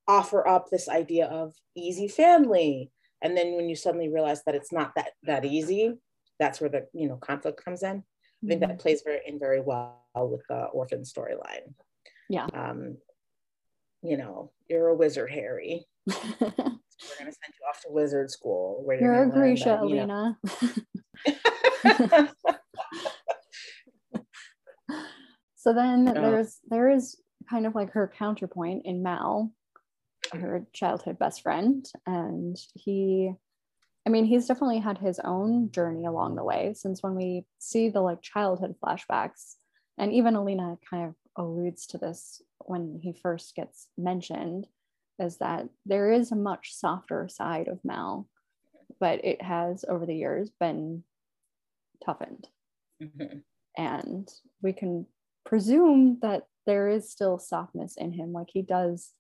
[0.09, 2.91] offer up this idea of easy family.
[3.23, 5.99] And then when you suddenly realize that it's not that that easy
[6.41, 8.03] that's where the you know conflict comes in.
[8.43, 8.71] I think mm-hmm.
[8.71, 11.75] that plays very in very well with the orphan storyline.
[12.29, 12.47] Yeah.
[12.53, 12.97] Um
[14.03, 15.85] you know you're a wizard harry
[17.03, 20.39] we're going to send you off to wizard school where you're, you're a Grisha, Alina.
[25.57, 26.21] so then oh.
[26.23, 29.51] there's there is kind of like her counterpoint in Mal,
[30.33, 33.33] her childhood best friend, and he
[34.07, 37.91] I mean, he's definitely had his own journey along the way since when we see
[37.91, 39.57] the like childhood flashbacks,
[39.99, 44.67] and even Alina kind of alludes to this when he first gets mentioned,
[45.21, 48.27] is that there is a much softer side of Mal,
[48.99, 51.05] but it has over the years been
[52.05, 52.49] toughened.
[53.03, 53.39] Mm-hmm.
[53.77, 54.29] And
[54.63, 55.07] we can
[55.45, 58.33] presume that there is still softness in him.
[58.33, 59.13] Like he does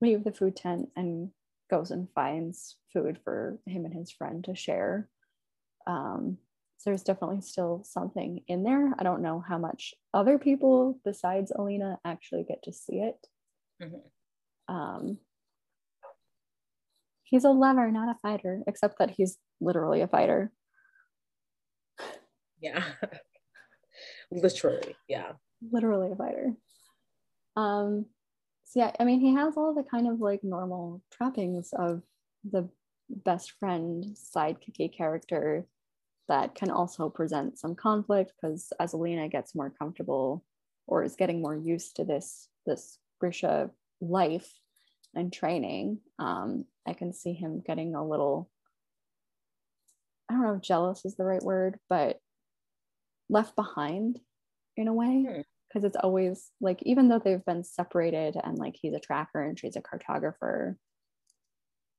[0.00, 1.30] leave the food tent and
[1.70, 5.08] goes and finds food for him and his friend to share.
[5.86, 6.38] Um,
[6.78, 8.92] so there's definitely still something in there.
[8.98, 13.26] I don't know how much other people besides Alina actually get to see it.
[13.80, 13.98] Mm-hmm.
[14.72, 15.18] Um,
[17.24, 20.50] he's a lover, not a fighter, except that he's literally a fighter.
[22.58, 22.82] Yeah.
[24.30, 25.32] Literally, yeah.
[25.70, 26.54] Literally a fighter.
[27.54, 28.06] Um,
[28.64, 32.02] so yeah, I mean, he has all the kind of like normal trappings of
[32.50, 32.70] the
[33.10, 35.66] best friend sidekicky character
[36.28, 40.42] that can also present some conflict because as Alina gets more comfortable
[40.86, 44.50] or is getting more used to this this Grisha life
[45.14, 48.50] and training, um, I can see him getting a little
[50.28, 52.18] I don't know if jealous is the right word, but
[53.28, 54.18] left behind
[54.76, 55.86] in a way because hmm.
[55.86, 59.76] it's always like even though they've been separated and like he's a tracker and she's
[59.76, 60.76] a cartographer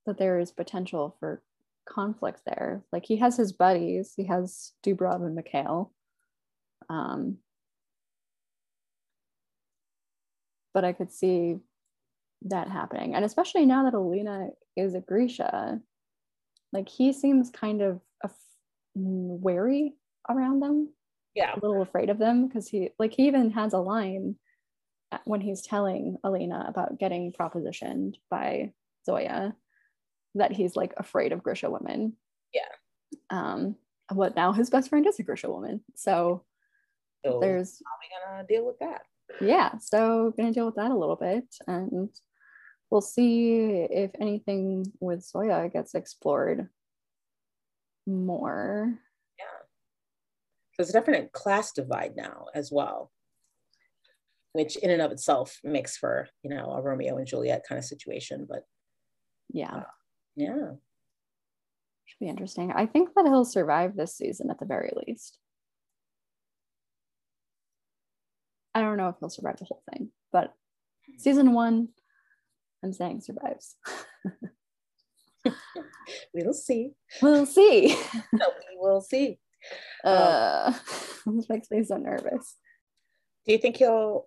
[0.06, 1.42] that there is potential for
[1.86, 5.92] conflict there like he has his buddies he has dubrov and mikhail
[6.88, 7.36] um
[10.72, 11.56] but i could see
[12.44, 15.80] that happening and especially now that alina is a grisha
[16.72, 18.00] like he seems kind of
[18.94, 19.94] wary
[20.30, 20.88] around them
[21.34, 24.36] yeah a little afraid of them because he like he even has a line
[25.24, 28.72] when he's telling Alina about getting propositioned by
[29.06, 29.54] Zoya
[30.34, 32.14] that he's like afraid of Grisha women.
[32.52, 32.62] Yeah.
[33.30, 33.76] Um,
[34.14, 35.82] but now his best friend is a Grisha woman.
[35.94, 36.44] So,
[37.24, 39.02] so there's how are we gonna deal with that?
[39.40, 42.10] Yeah, so gonna deal with that a little bit and
[42.94, 43.56] we'll see
[43.90, 46.68] if anything with Zoya gets explored
[48.06, 48.94] more.
[49.36, 49.44] Yeah.
[50.78, 53.10] there's a definite class divide now as well
[54.52, 57.84] which in and of itself makes for you know a romeo and juliet kind of
[57.84, 58.64] situation but
[59.52, 59.74] yeah.
[59.74, 59.82] uh,
[60.36, 60.70] yeah.
[62.04, 62.70] Should be interesting.
[62.70, 65.38] I think that he'll survive this season at the very least.
[68.74, 70.54] I don't know if he'll survive the whole thing but
[71.18, 71.88] season one
[72.84, 73.76] i'm saying survives
[76.34, 76.92] we'll see
[77.22, 77.96] we'll see
[78.32, 78.40] we
[78.76, 79.38] will see
[80.02, 80.72] uh,
[81.26, 82.56] this makes me so nervous.
[83.46, 84.26] Do you think he'll?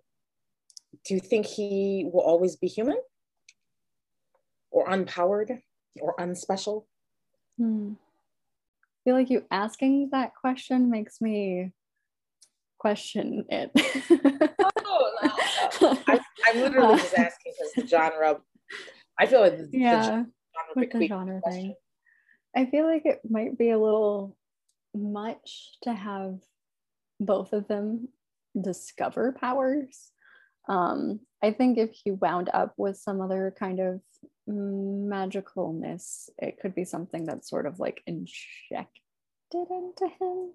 [1.04, 2.98] Do you think he will always be human,
[4.70, 5.60] or unpowered,
[6.00, 6.84] or unspecial?
[7.58, 7.92] Hmm.
[7.92, 11.72] I feel like you asking that question makes me
[12.78, 13.70] question it.
[14.84, 15.98] oh no!
[16.06, 16.20] I,
[16.50, 18.40] am literally just asking because the genre.
[19.18, 20.24] I feel like the, yeah,
[20.74, 21.74] the genre, the genre thing.
[22.56, 24.36] I feel like it might be a little
[24.94, 26.38] much to have
[27.20, 28.08] both of them
[28.60, 30.10] discover powers.
[30.68, 34.00] Um, I think if he wound up with some other kind of
[34.48, 38.90] magicalness, it could be something that's sort of like injected
[39.52, 40.52] into him,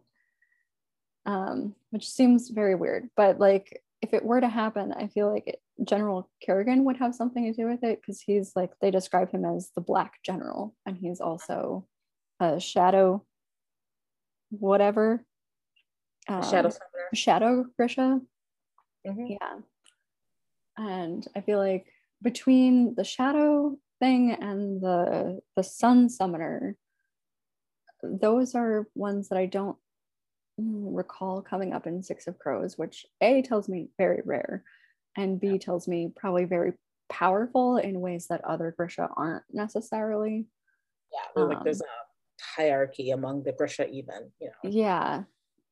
[1.26, 3.10] um, which seems very weird.
[3.16, 7.16] But like, if it were to happen, I feel like it, General Kirigan would have
[7.16, 10.76] something to do with it because he's like, they describe him as the Black General,
[10.86, 11.88] and he's also
[12.40, 13.26] a shadow
[14.60, 15.26] whatever.
[16.28, 17.10] Um, shadow summoner.
[17.14, 18.22] Shadow Grisha.
[19.06, 19.26] Mm-hmm.
[19.28, 19.60] Yeah.
[20.78, 21.88] And I feel like
[22.22, 26.78] between the shadow thing and the the sun summoner,
[28.02, 29.78] those are ones that I don't
[30.58, 34.64] recall coming up in Six of Crows, which A tells me very rare,
[35.16, 36.74] and B tells me probably very
[37.10, 40.48] powerful in ways that other Grisha aren't necessarily.
[41.12, 44.70] Yeah, like there's um, a hierarchy among the Grisha, even, you know.
[44.70, 45.24] Yeah.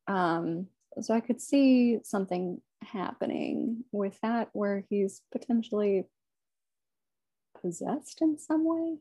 [0.07, 0.67] Um,
[1.01, 6.05] so I could see something happening with that where he's potentially
[7.61, 8.97] possessed in some way.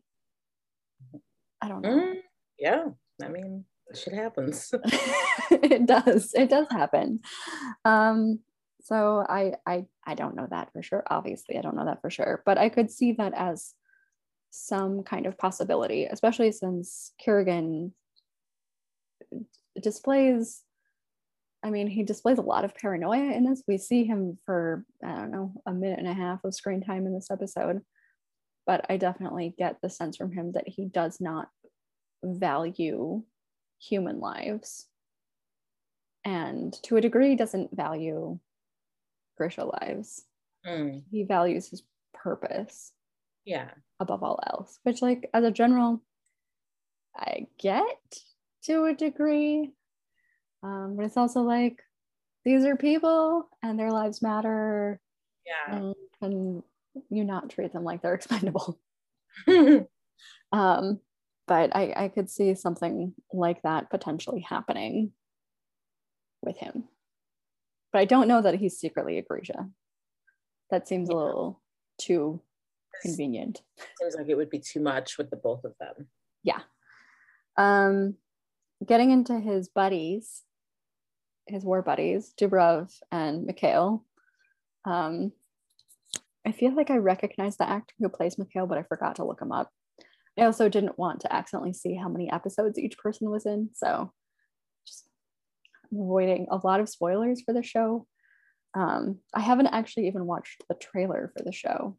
[1.61, 1.91] I don't know.
[1.91, 2.15] Mm,
[2.59, 2.85] yeah,
[3.23, 3.65] I mean,
[3.95, 4.73] shit happens.
[5.51, 6.33] it does.
[6.35, 7.21] It does happen.
[7.85, 8.41] Um,
[8.83, 11.05] so I I I don't know that for sure.
[11.09, 13.75] Obviously, I don't know that for sure, but I could see that as
[14.51, 17.93] some kind of possibility, especially since Kirigan
[19.81, 20.63] displays
[21.63, 23.63] I mean, he displays a lot of paranoia in this.
[23.69, 27.07] We see him for, I don't know, a minute and a half of screen time
[27.07, 27.83] in this episode.
[28.67, 31.49] But I definitely get the sense from him that he does not
[32.25, 33.23] value
[33.79, 34.87] human lives.
[36.25, 38.39] And to a degree, doesn't value
[39.49, 40.25] Lives.
[40.67, 41.03] Mm.
[41.11, 41.83] He values his
[42.13, 42.93] purpose.
[43.45, 43.71] Yeah.
[43.99, 46.03] Above all else, which, like, as a general,
[47.17, 47.85] I get
[48.65, 49.73] to a degree.
[50.63, 51.83] Um, but it's also like
[52.45, 55.01] these are people and their lives matter.
[55.47, 55.77] Yeah.
[55.77, 56.63] And can
[57.11, 58.79] you not treat them like they're expendable?
[60.53, 61.01] um,
[61.47, 65.13] but I, I could see something like that potentially happening
[66.43, 66.85] with him.
[67.93, 69.69] But I don't know that he's secretly a Grisha.
[70.71, 71.17] That seems yeah.
[71.17, 71.61] a little
[71.99, 72.41] too
[73.03, 73.63] convenient.
[74.01, 76.09] Seems like it would be too much with the both of them.
[76.43, 76.61] Yeah.
[77.57, 78.15] Um,
[78.87, 80.43] getting into his buddies,
[81.47, 84.05] his war buddies, Dubrov and Mikhail.
[84.85, 85.33] Um,
[86.47, 89.43] I feel like I recognize the actor who plays Mikhail, but I forgot to look
[89.43, 89.71] him up.
[90.39, 94.13] I also didn't want to accidentally see how many episodes each person was in, so
[95.93, 98.07] avoiding a lot of spoilers for the show.
[98.75, 101.97] Um, I haven't actually even watched the trailer for the show.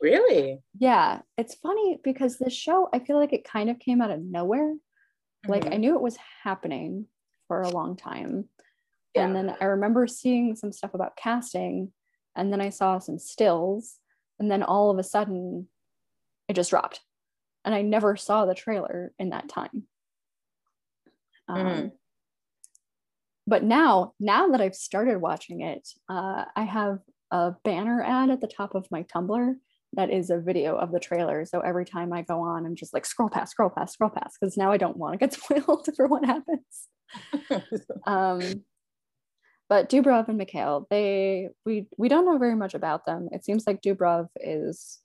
[0.00, 0.60] Really?
[0.78, 4.20] Yeah, it's funny because this show, I feel like it kind of came out of
[4.20, 4.74] nowhere.
[4.74, 5.50] Mm-hmm.
[5.50, 7.06] Like I knew it was happening
[7.46, 8.48] for a long time,
[9.14, 9.24] yeah.
[9.24, 11.92] And then I remember seeing some stuff about casting,
[12.36, 13.96] and then I saw some stills,
[14.38, 15.68] and then all of a sudden
[16.48, 17.00] it just dropped.
[17.64, 19.84] And I never saw the trailer in that time.
[21.48, 21.92] Um, mm.
[23.46, 26.98] But now, now that I've started watching it, uh, I have
[27.30, 29.54] a banner ad at the top of my Tumblr
[29.94, 31.44] that is a video of the trailer.
[31.44, 34.36] So every time I go on, I'm just like scroll past, scroll past, scroll past,
[34.40, 36.88] because now I don't want to get spoiled for what happens.
[38.06, 38.40] um,
[39.68, 43.28] but Dubrov and Mikhail, they we we don't know very much about them.
[43.32, 44.98] It seems like Dubrov is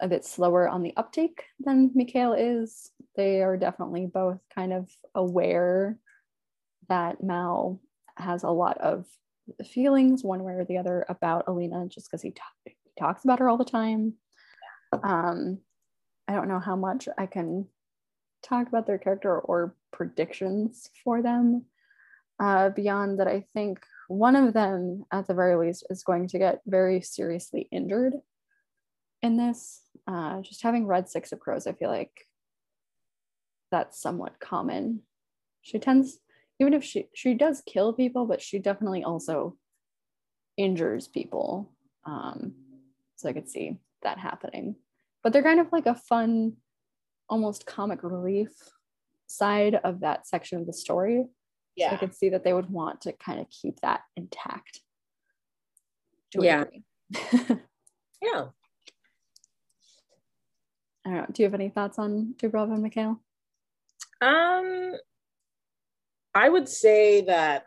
[0.00, 2.90] a bit slower on the uptake than Mikhail is.
[3.16, 5.98] They are definitely both kind of aware
[6.92, 7.80] that Mal
[8.16, 9.06] has a lot of
[9.64, 13.38] feelings one way or the other about Alina just because he, t- he talks about
[13.38, 14.14] her all the time.
[15.02, 15.58] Um,
[16.28, 17.66] I don't know how much I can
[18.42, 21.64] talk about their character or predictions for them
[22.42, 26.38] uh, beyond that, I think one of them, at the very least, is going to
[26.38, 28.14] get very seriously injured
[29.22, 29.82] in this.
[30.08, 32.26] Uh, just having read Six of Crows, I feel like
[33.70, 35.02] that's somewhat common.
[35.62, 36.18] She tends,
[36.62, 39.56] even if she she does kill people, but she definitely also
[40.56, 41.72] injures people.
[42.04, 42.54] Um,
[43.16, 44.76] so I could see that happening.
[45.22, 46.54] But they're kind of like a fun,
[47.28, 48.50] almost comic relief
[49.26, 51.24] side of that section of the story
[51.74, 54.80] yeah so i could see that they would want to kind of keep that intact
[56.34, 56.64] yeah
[58.22, 58.48] yeah
[61.04, 61.26] I don't know.
[61.32, 63.20] Do you have any thoughts on Dubrov and Mikhail?
[64.20, 64.94] Um,
[66.34, 67.64] I would say that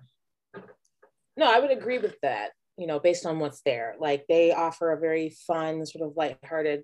[1.38, 2.52] no, I would agree with that.
[2.78, 6.84] You know, based on what's there, like they offer a very fun, sort of lighthearted,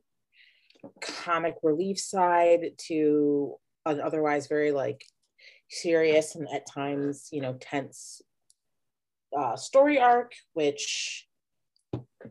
[1.02, 3.56] comic relief side to
[3.86, 5.04] an otherwise very like
[5.70, 8.22] serious and at times, you know, tense
[9.38, 11.28] uh, story arc, which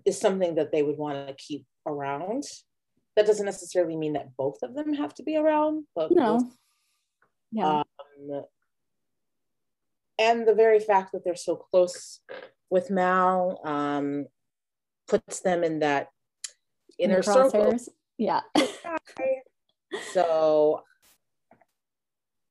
[0.05, 2.45] is something that they would want to keep around.
[3.17, 6.39] That doesn't necessarily mean that both of them have to be around, but no.
[6.39, 6.57] Both,
[7.53, 7.81] yeah.
[7.81, 8.45] Um,
[10.21, 12.21] and the very fact that they're so close
[12.69, 14.27] with Mal um,
[15.09, 16.09] puts them in that
[16.99, 17.75] inner in circle.
[18.19, 18.43] Yeah.
[20.13, 20.83] so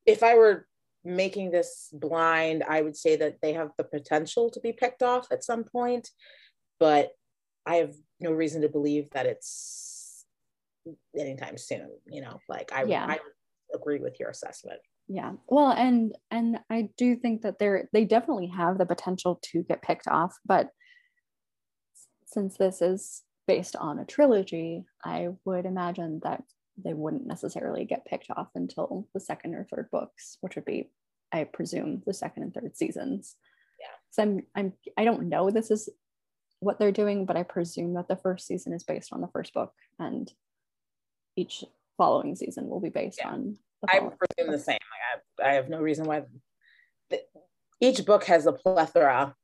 [0.06, 0.68] if I were
[1.06, 5.32] making this blind, I would say that they have the potential to be picked off
[5.32, 6.10] at some point,
[6.80, 7.12] but
[7.68, 10.26] I have no reason to believe that it's
[11.16, 11.92] anytime soon.
[12.08, 13.06] You know, like I, Yeah.
[13.06, 13.20] I
[13.74, 14.80] agree with your assessment.
[15.10, 19.64] Yeah well and and i do think that they're they definitely have the potential to
[19.64, 20.70] get picked off but
[22.26, 26.44] since this is based on a trilogy i would imagine that
[26.82, 30.90] they wouldn't necessarily get picked off until the second or third books which would be
[31.34, 33.36] i presume the second and third seasons
[33.80, 33.88] Yeah.
[34.12, 35.90] so i'm i'm i don't know this is
[36.60, 39.56] what they're doing but i presume that the first season is based on the first
[39.56, 40.32] book and
[41.36, 41.64] each
[41.98, 43.30] following season will be based Yeah.
[43.30, 43.58] on
[43.88, 44.80] I presume the same.
[45.40, 46.24] Like I, I have no reason why.
[47.10, 47.22] The,
[47.80, 49.36] each book has a plethora.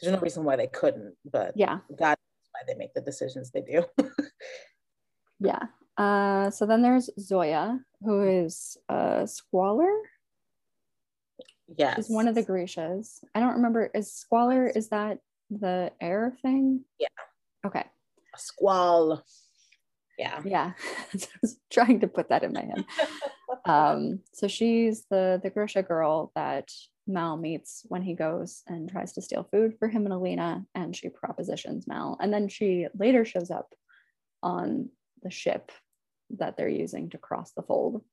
[0.00, 3.50] There's no reason why they couldn't, but yeah God knows why they make the decisions
[3.50, 3.84] they do.
[5.40, 5.62] Yeah.
[5.96, 9.92] Uh, so then there's Zoya, who is a Squaller.
[11.76, 13.20] yes, She's one of the Grishas.
[13.34, 13.90] I don't remember.
[13.94, 15.18] Is Squaller is that
[15.50, 16.84] the air thing?
[16.98, 17.08] Yeah.
[17.66, 17.84] Okay.
[18.34, 19.24] a squall.
[20.18, 20.72] Yeah, Yeah.
[21.14, 22.84] I was trying to put that in my head.
[23.64, 26.70] Um, so she's the the Grisha girl that
[27.08, 30.94] Mal meets when he goes and tries to steal food for him and Alina, and
[30.94, 32.16] she propositions Mal.
[32.20, 33.74] And then she later shows up
[34.40, 34.90] on
[35.22, 35.72] the ship
[36.38, 38.04] that they're using to cross the fold.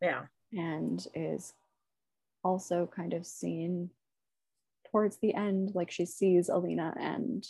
[0.00, 0.22] yeah,
[0.52, 1.52] and is
[2.42, 3.90] also kind of seen
[4.90, 7.46] towards the end like she sees alina and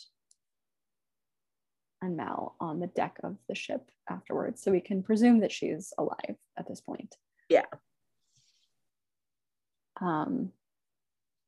[2.03, 5.93] and mal on the deck of the ship afterwards so we can presume that she's
[5.99, 7.15] alive at this point
[7.49, 7.67] Yeah.
[10.01, 10.53] um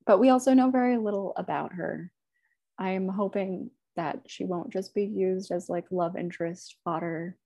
[0.07, 2.11] but we also know very little about her
[2.79, 7.37] i'm hoping that she won't just be used as like love interest fodder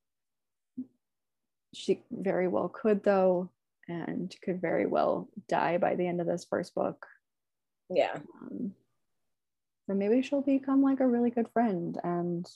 [1.74, 3.50] she very well could though
[3.88, 7.06] and could very well die by the end of this first book
[7.90, 8.18] yeah.
[8.42, 8.72] um,
[9.88, 12.48] or maybe she'll become like a really good friend and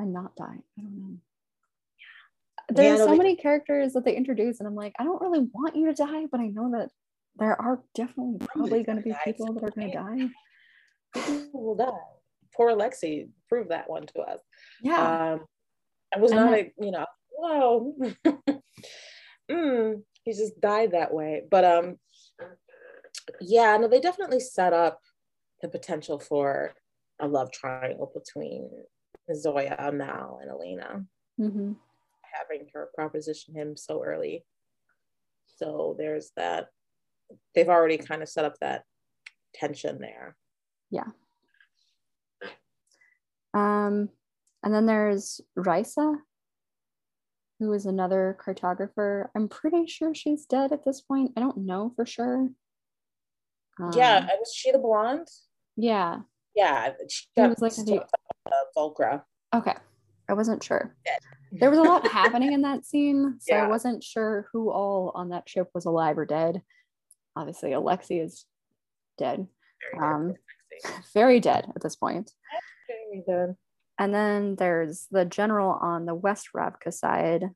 [0.00, 1.16] and not die i don't know
[2.68, 5.76] there's no, so many characters that they introduce and i'm like i don't really want
[5.76, 6.90] you to die but i know that
[7.36, 9.96] there are definitely probably going to be gonna die at people that are going to
[9.96, 10.28] die
[11.14, 11.90] People will die.
[12.56, 14.40] Poor Alexi proved that one to us.
[14.82, 15.40] yeah Um,
[16.14, 17.94] I was And not that- a, you know, whoa.
[19.50, 21.42] mm, he just died that way.
[21.50, 21.96] But um,
[23.40, 25.00] yeah, no, they definitely set up
[25.62, 26.74] the potential for
[27.20, 28.70] a love triangle between
[29.34, 31.04] Zoya, Mal, and Alina,
[31.36, 31.72] hmm
[32.38, 34.44] having her proposition him so early.
[35.56, 36.68] So there's that.
[37.54, 38.84] They've already kind of set up that
[39.52, 40.36] tension there.
[40.90, 41.08] Yeah.
[43.52, 44.10] Um
[44.62, 46.16] and then there's Risa,
[47.58, 49.28] who is another cartographer.
[49.34, 51.32] I'm pretty sure she's dead at this point.
[51.36, 52.48] I don't know for sure.
[53.94, 55.28] yeah, Um, was she the blonde?
[55.76, 56.20] yeah.
[56.54, 58.04] Yeah, she was like the-
[58.46, 59.22] uh, Volcra.
[59.54, 59.74] Okay.
[60.28, 60.94] I wasn't sure.
[61.52, 63.64] There was a lot happening in that scene, so Yeah.
[63.64, 66.62] I wasn't sure who all on that ship was alive or dead.
[67.36, 68.46] Obviously, Alexi is
[69.18, 69.46] dead,
[69.92, 70.94] Very Um, good.
[71.14, 72.30] very dead at this point.
[72.88, 73.56] Very good.
[73.98, 77.50] And then there's the general on the West Ravka side,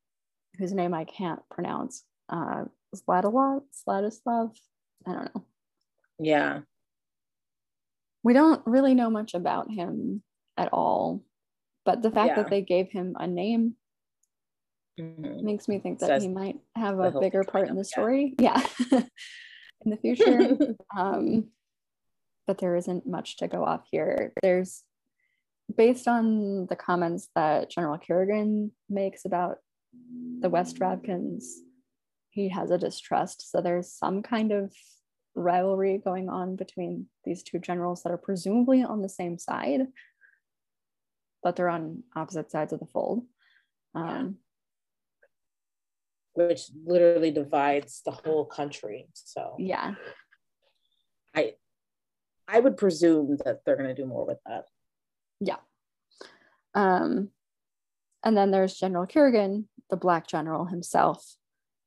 [0.58, 2.04] whose name I can't pronounce.
[2.28, 2.64] Uh,
[2.94, 3.62] Sladislav?
[3.72, 4.56] Sladislav?
[5.06, 5.44] I don't know.
[6.18, 6.60] Yeah.
[8.24, 10.22] We don't really know much about him
[10.56, 11.22] at all,
[11.84, 12.36] but the fact Yeah.
[12.42, 13.76] that they gave him a name
[14.98, 15.42] Mhm.
[15.42, 17.96] makes me think that Says he might have a bigger part in the of, yeah.
[17.96, 18.34] story.
[18.38, 18.66] Yeah.
[19.84, 20.56] in the future.
[20.96, 21.50] um,
[22.46, 24.32] but there isn't much to go off here.
[24.42, 24.82] There's
[25.74, 29.58] based on the comments that General Kirigan makes about
[30.40, 31.44] the West Ravkans,
[32.30, 33.50] he has a distrust.
[33.50, 34.72] So there's some kind of
[35.34, 39.80] rivalry going on between these two generals that are presumably on the same side,
[41.42, 43.24] but they're on opposite sides of the fold.
[43.94, 44.38] Um,
[46.34, 49.08] Which literally divides the whole country.
[49.14, 49.94] So yeah.
[51.34, 51.54] I
[52.46, 54.66] I would presume that they're gonna do more with that.
[55.40, 55.56] Yeah.
[56.74, 57.30] Um,
[58.24, 61.36] and then there's General Kirigan, the Black General himself,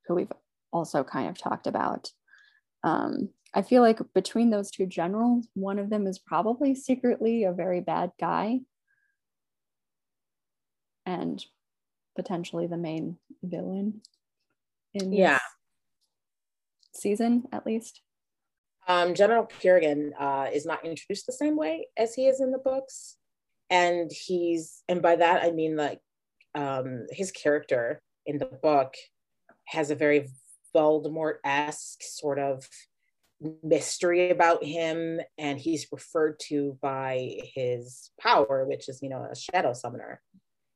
[0.05, 0.31] who we've
[0.71, 2.11] also kind of talked about.
[2.83, 7.51] Um, I feel like between those two generals, one of them is probably secretly a
[7.53, 8.59] very bad guy
[11.05, 11.43] and
[12.15, 14.01] potentially the main villain
[14.93, 15.39] in this Yeah.
[16.93, 18.01] season, at least.
[18.87, 22.57] Um, General Kirigan uh, is not introduced the same way as he is in the
[22.57, 23.17] books,
[23.69, 25.99] and he's and by that I mean like
[26.55, 28.95] um, his character in the book
[29.65, 30.29] has a very
[30.77, 32.67] Voldemort esque sort of
[33.63, 39.35] mystery about him and he's referred to by his power which is you know a
[39.35, 40.21] shadow summoner.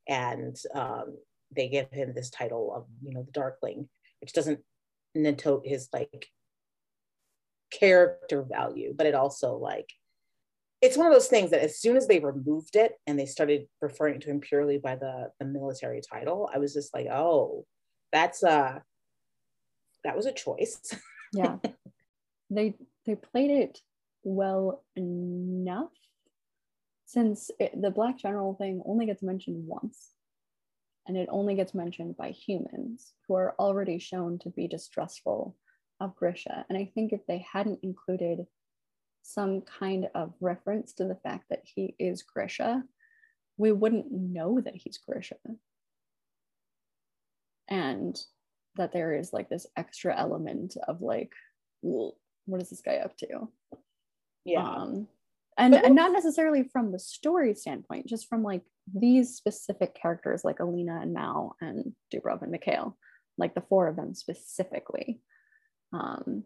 [0.07, 1.15] And um,
[1.55, 3.89] they give him this title of you know the darkling
[4.21, 4.59] which doesn't
[5.13, 6.27] note his like
[7.71, 9.89] character value but it also like
[10.81, 13.67] it's one of those things that as soon as they removed it and they started
[13.81, 17.65] referring to him purely by the the military title i was just like oh
[18.11, 18.79] that's uh
[20.03, 20.79] that was a choice
[21.33, 21.57] yeah
[22.49, 22.75] they
[23.05, 23.79] they played it
[24.23, 25.91] well enough
[27.05, 30.11] since it, the black general thing only gets mentioned once
[31.07, 35.55] and it only gets mentioned by humans who are already shown to be distrustful
[35.99, 36.65] of Grisha.
[36.69, 38.45] And I think if they hadn't included
[39.23, 42.83] some kind of reference to the fact that he is Grisha,
[43.57, 45.35] we wouldn't know that he's Grisha.
[47.67, 48.19] And
[48.75, 51.33] that there is like this extra element of like,
[51.81, 53.49] what is this guy up to?
[54.45, 54.63] Yeah.
[54.63, 55.07] Um,
[55.57, 58.61] and, and not necessarily from the story standpoint, just from like
[58.93, 62.97] these specific characters like Alina and Mal and Dubrov and Mikhail,
[63.37, 65.21] like the four of them specifically.
[65.93, 66.43] Um,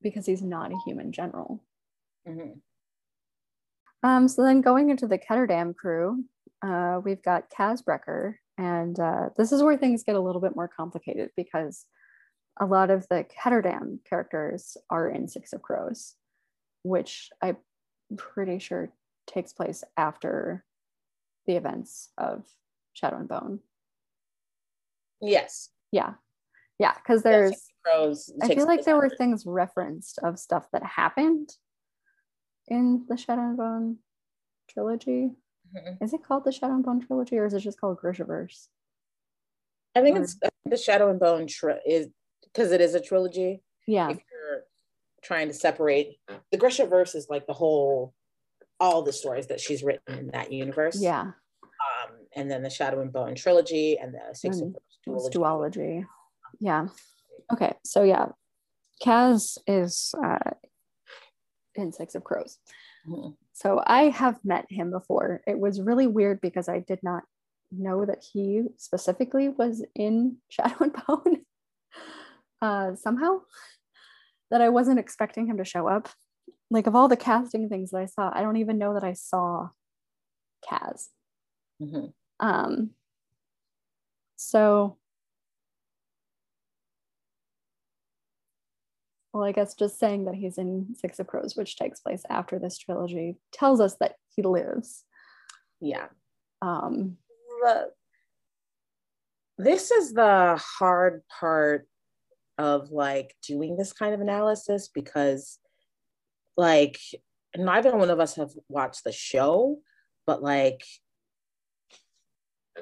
[0.00, 1.64] because he's not a human general.
[2.28, 2.60] Mhm.
[4.02, 6.24] Um, so then going into the Ketterdam crew,
[6.62, 10.54] uh, we've got Kaz Brecker, and uh, this is where things get a little bit
[10.54, 11.86] more complicated because
[12.60, 16.14] a lot of the Ketterdam characters are in Six of Crows,
[16.82, 17.56] which I'm
[18.16, 18.92] pretty sure
[19.26, 20.64] takes place after
[21.46, 22.46] the events of
[22.92, 23.60] Shadow and Bone.
[25.20, 26.14] yes Yeah.
[26.78, 31.50] Yeah, because there's Crows I feel like there were things referenced of stuff that happened
[32.68, 33.96] in the Shadow and Bone
[34.68, 35.32] trilogy.
[35.74, 36.02] Mhm.
[36.02, 38.68] Is it called the Shadow and Bone trilogy or is it just called Grishaverse?
[39.94, 42.08] I think or- it's the Shadow and Bone tri- is
[42.42, 43.62] because it is a trilogy.
[43.86, 44.10] Yeah.
[44.10, 44.64] If you're
[45.22, 46.18] trying to separate
[46.50, 48.14] the Grisha verse is like the whole
[48.80, 51.00] all the stories that she's written in that universe.
[51.00, 51.32] Yeah.
[51.62, 56.04] Um, and then the Shadow and Bone trilogy and the Six of Crows duology.
[56.60, 56.88] Yeah.
[57.52, 57.74] Okay.
[57.84, 58.32] So yeah,
[59.02, 60.38] Kaz is uh,
[61.74, 62.58] in Six of Crows.
[63.06, 63.36] Mhm.
[63.54, 65.40] So I have met him before.
[65.46, 67.22] It was really weird because I did not
[67.70, 71.44] know that he specifically was in Shadow and Bone
[72.60, 73.40] uh, somehow.
[74.50, 76.08] That I wasn't expecting him to show up.
[76.70, 79.12] Like of all the casting things that I saw, I don't even know that I
[79.14, 79.68] saw
[80.68, 81.08] Kaz.
[81.80, 82.12] Mhm.
[82.40, 82.90] Um,
[84.36, 84.98] so,
[89.34, 92.60] well, I guess just saying that he's in Six of Crows, which takes place after
[92.60, 95.02] this trilogy, tells us that he lives.
[95.80, 96.06] Yeah.
[96.62, 97.18] Um,
[97.60, 97.90] The,
[99.58, 101.88] this is the hard part
[102.58, 105.58] of like doing this kind of analysis because
[106.56, 107.00] like
[107.56, 109.78] neither one of us have watched the show,
[110.26, 110.84] but like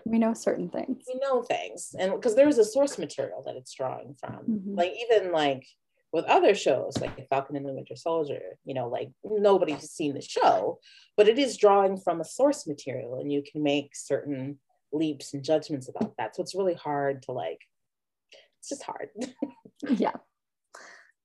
[0.05, 1.05] we know certain things.
[1.07, 4.77] we know things and because there is a source material that it's drawing from Mhm.
[4.77, 5.67] like even like
[6.13, 10.21] with other shows like falcon and the winter soldier you know like nobody's seen the
[10.21, 10.79] show
[11.17, 14.59] but it is drawing from a source material and you can make certain
[14.93, 17.59] leaps and judgments about that so it's really hard to like
[18.59, 19.09] it's just hard
[19.89, 20.13] yeah.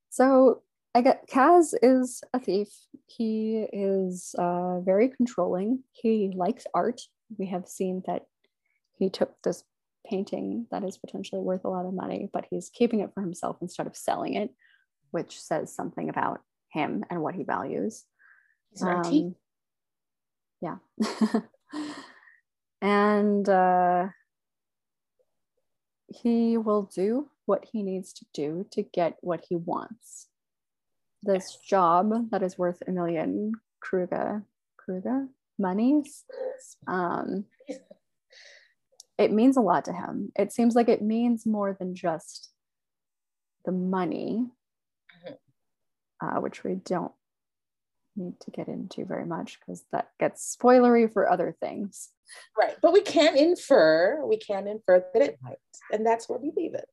[0.10, 0.64] So
[0.96, 2.70] I get Kaz is a thief.
[3.06, 5.84] He is uh, very controlling.
[5.92, 7.02] He likes art.
[7.38, 8.24] We have seen that
[8.98, 9.64] he took this
[10.10, 13.58] painting that is potentially worth a lot of money, but he's keeping it for himself
[13.62, 14.50] instead of selling it,
[15.12, 18.06] which says something about him and what he values.
[18.72, 19.06] He's an.
[19.06, 19.36] Um,
[20.62, 20.78] yeah.
[22.82, 24.08] and uh,
[26.08, 30.28] he will do what he needs to do to get what he wants.
[31.24, 34.44] This job that is worth a million Kruger,
[34.78, 35.28] Kruger
[35.58, 36.24] monies,
[36.88, 37.46] um,
[39.18, 40.32] it means a lot to him.
[40.38, 42.50] It seems like it means more than just
[43.66, 44.48] the money,
[46.22, 47.12] uh, which we don't
[48.16, 52.10] need to get into very much because that gets spoilery for other things.
[52.58, 55.58] right but we can infer we can infer that it might
[55.92, 56.90] and that's where we leave it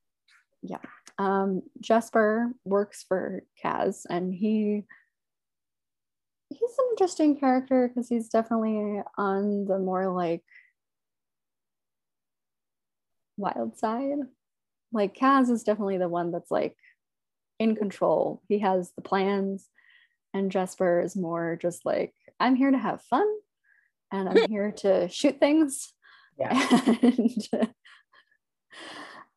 [0.63, 0.79] Yeah.
[1.19, 4.85] Um, Jesper works for Kaz, and he
[6.49, 10.43] he's an interesting character because he's definitely on the more like
[13.37, 14.19] wild side.
[14.93, 16.77] Like Kaz is definitely the one that's like
[17.59, 18.43] in control.
[18.49, 19.69] He has the plans,
[20.33, 23.27] and Jesper is more just like I'm here to have fun,
[24.13, 25.93] and I'm here to shoot things,
[26.39, 26.53] Yeah.
[27.03, 27.49] and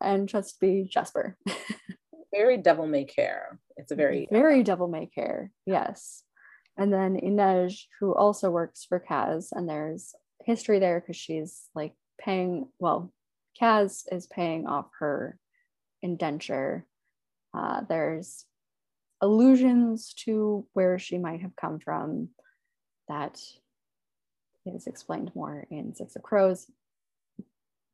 [0.00, 1.36] and just be Jesper.
[2.32, 3.58] very devil may care.
[3.76, 5.50] It's a very very devil may care.
[5.66, 6.22] Yes.
[6.76, 10.14] And then Inej, who also works for Kaz, and there's
[10.44, 13.12] history there because she's like paying, well,
[13.60, 15.36] Kaz is paying off her
[16.02, 16.86] indenture.
[17.54, 18.44] Uh, there's
[19.20, 22.28] allusions to where she might have come from
[23.08, 23.40] that
[24.66, 26.70] is explained more in Six of Crows.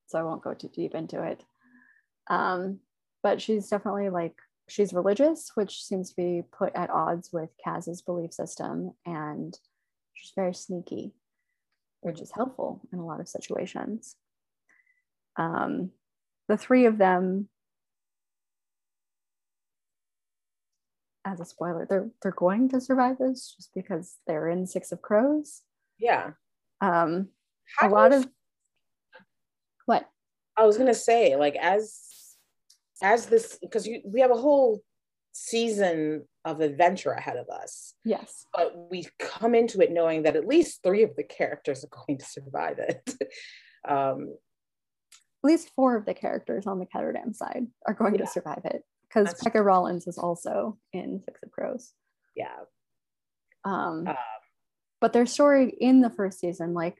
[0.07, 1.43] So I won't go too deep into it.
[2.29, 2.81] Um,
[3.23, 4.35] but she's definitely like,
[4.69, 8.93] she's religious, which seems to be put at odds with Kaz's belief system.
[9.07, 9.59] And
[10.13, 11.15] she's very sneaky,
[12.01, 14.17] which is helpful in a lot of situations.
[15.37, 15.91] Um,
[16.49, 17.49] the three of them
[21.25, 25.03] as a spoiler, they're they're going to survive this just because they're in Six of
[25.03, 25.63] Crows.
[25.99, 26.33] Yeah.
[26.81, 27.29] Um,
[27.79, 28.29] How a lot of
[29.87, 30.09] what
[30.57, 32.01] I was gonna say, like as
[33.03, 34.83] as this, because we have a whole
[35.33, 37.95] season of adventure ahead of us.
[38.05, 38.47] Yes.
[38.55, 42.19] But we come into it knowing that at least three of the characters are going
[42.19, 43.15] to survive it.
[43.89, 44.37] um,
[45.43, 48.23] at least four of the characters on the Ketterdam side are going yeah.
[48.23, 48.83] to survive it
[49.15, 51.93] because Pekka Rollins is also in Six of Crows.
[52.35, 52.57] Yeah.
[53.65, 54.17] Um, um,
[55.01, 56.99] but their story in the first season, like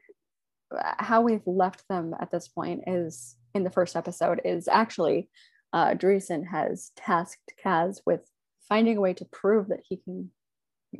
[0.97, 5.29] how we've left them at this point, is in the first episode is actually
[5.73, 8.21] uh, Dreesen has tasked Kaz with
[8.67, 10.31] finding a way to prove that he can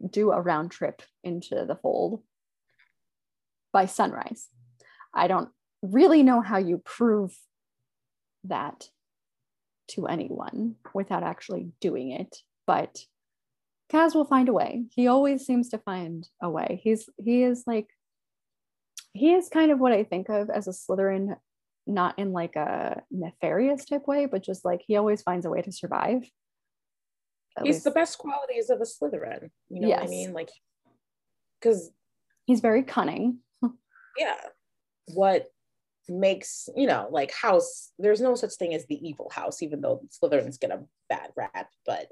[0.10, 2.24] do a round trip into the fold
[3.72, 4.50] by sunrise.
[5.14, 5.50] I don't
[5.82, 7.32] really know how you prove
[8.44, 8.90] that
[9.90, 12.38] to anyone without actually doing it.
[12.68, 12.98] But
[13.92, 14.86] Kaz will find a way.
[14.92, 16.82] He always seems to find a way.
[16.84, 17.88] He's he is like
[19.14, 21.38] he is kind of what I think of as a Slytherin,
[21.88, 25.62] not in like a nefarious type way, but just like he always finds a way
[25.62, 26.24] to survive.
[27.64, 27.84] He's least.
[27.86, 29.50] the best qualities of a Slytherin.
[29.70, 30.00] You know yes.
[30.02, 30.34] what I mean?
[30.34, 30.50] Like
[31.60, 31.92] because
[32.46, 33.40] he's very cunning.
[34.18, 34.36] yeah.
[35.14, 35.48] What
[36.08, 40.02] makes you know like house there's no such thing as the evil house even though
[40.12, 42.08] slytherins get a bad rap but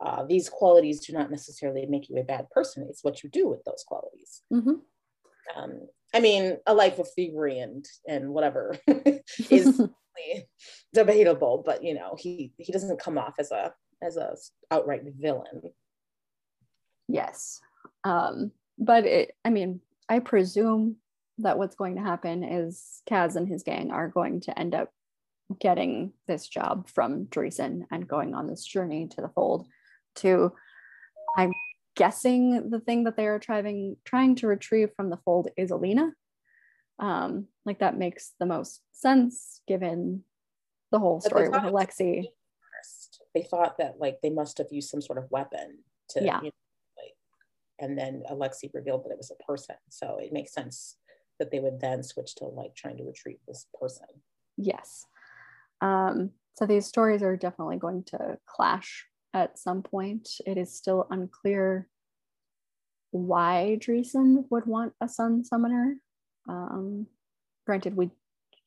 [0.00, 2.86] uh, these qualities do not necessarily make you a bad person.
[2.88, 4.42] It's what you do with those qualities.
[4.52, 4.74] Mm-hmm.
[5.56, 8.76] um, i mean a life of thievery and and whatever
[9.50, 9.82] is
[10.92, 13.72] debatable but you know he he doesn't come off as a
[14.02, 14.36] as a
[14.70, 15.62] outright villain.
[17.08, 17.60] Yes.
[18.04, 20.96] Um but it i mean i presume
[21.38, 24.90] that what's going to happen is Kaz and his gang are going to end up
[25.60, 29.66] getting this job from Dreesen and going on this journey to the fold
[30.16, 30.52] to
[31.36, 31.52] I'm
[31.96, 36.12] guessing the thing that they are trying trying to retrieve from the fold is Alina.
[36.98, 40.22] Um, like that makes the most sense given
[40.92, 42.26] the whole story with Alexi.
[43.34, 45.78] They thought that like they must have used some sort of weapon
[46.10, 46.38] to yeah.
[46.38, 46.50] You know,
[46.96, 47.14] like,
[47.80, 49.76] and then Alexi revealed that it was a person.
[49.88, 50.96] So it makes sense
[51.38, 54.06] that they would then switch to like trying to retrieve this person.
[54.56, 55.06] Yes.
[55.80, 60.28] Um, so these stories are definitely going to clash at some point.
[60.46, 61.88] It is still unclear
[63.10, 65.96] why Dreesen would want a sun summoner.
[66.48, 67.06] Um,
[67.66, 68.10] granted, we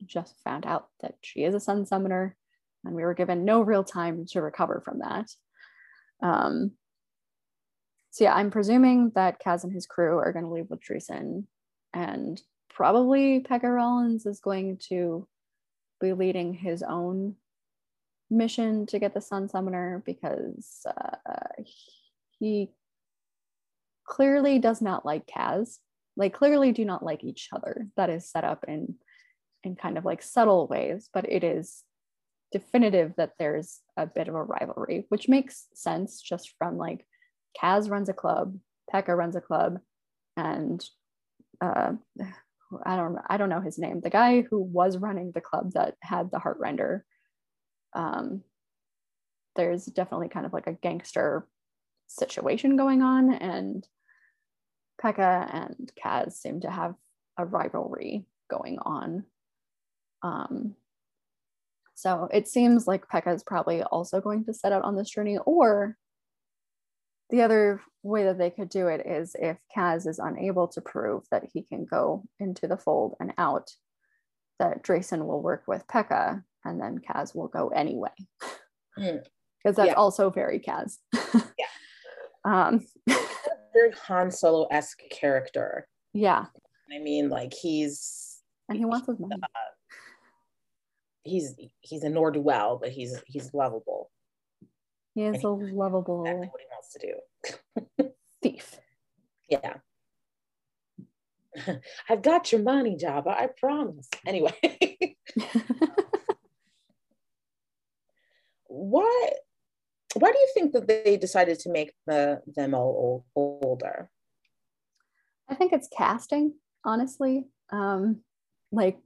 [0.06, 2.36] just found out that she is a sun summoner,
[2.84, 5.30] and we were given no real time to recover from that.
[6.22, 6.72] Um,
[8.12, 11.46] so yeah, I'm presuming that Kaz and his crew are going to leave with Dreesen,
[11.94, 12.42] and
[12.78, 15.28] probably Pekka Rollins is going to
[16.00, 17.34] be leading his own
[18.30, 21.64] mission to get the Sun Summoner because uh,
[22.38, 22.70] he
[24.06, 25.78] clearly does not like Kaz.
[26.16, 27.88] Like clearly do not like each other.
[27.98, 28.94] That is set up in
[29.64, 31.84] in kind of like subtle ways, but it is
[32.52, 37.08] definitive that there's a bit of a rivalry, which makes sense just from like
[37.60, 38.56] Kaz runs a club,
[38.94, 39.80] Pekka runs a club,
[40.36, 40.86] and
[41.60, 41.94] uh,
[42.84, 44.02] I don't I don't know his name.
[44.02, 47.02] The guy who was running the club that had the Heartrender.
[47.94, 48.44] Um,
[49.56, 51.48] there's definitely kind of like a gangster
[52.08, 53.88] situation going on, and
[55.02, 56.96] Pekka and Kaz seem to have
[57.38, 59.24] a rivalry going on.
[60.22, 60.76] Um,
[61.96, 65.38] so it seems like Pekka is probably also going to set out on this journey,
[65.46, 65.98] or
[67.30, 71.24] the other way that they could do it is if Kaz is unable to prove
[71.32, 73.72] that he can go into the fold and out,
[74.60, 78.10] that Dreesen will work with Pekka and then Kaz will go anyway.
[78.96, 79.76] Because mm.
[79.76, 79.94] that's yeah.
[79.94, 80.98] also very Kaz.
[81.14, 81.66] yeah.
[82.46, 82.86] Um,
[83.74, 85.86] very Han Solo esque character.
[86.14, 86.46] Yeah.
[86.96, 88.38] I mean, like he's.
[88.70, 89.36] And he wants his money.
[89.44, 89.48] Uh,
[91.26, 94.12] he's he's a nor do well, but he's he's lovable.
[95.18, 98.14] He is a lovable Exactly what he wants to do.
[98.44, 98.80] thief.
[99.50, 99.78] Yeah.
[102.10, 103.30] I've got your money, Jabba.
[103.30, 104.10] I promise.
[104.26, 104.54] Anyway,
[108.66, 109.32] why
[110.16, 114.10] why do you think that they decided to make the them all old, older?
[115.50, 117.46] I think it's casting, honestly.
[117.72, 118.18] Um,
[118.74, 118.98] like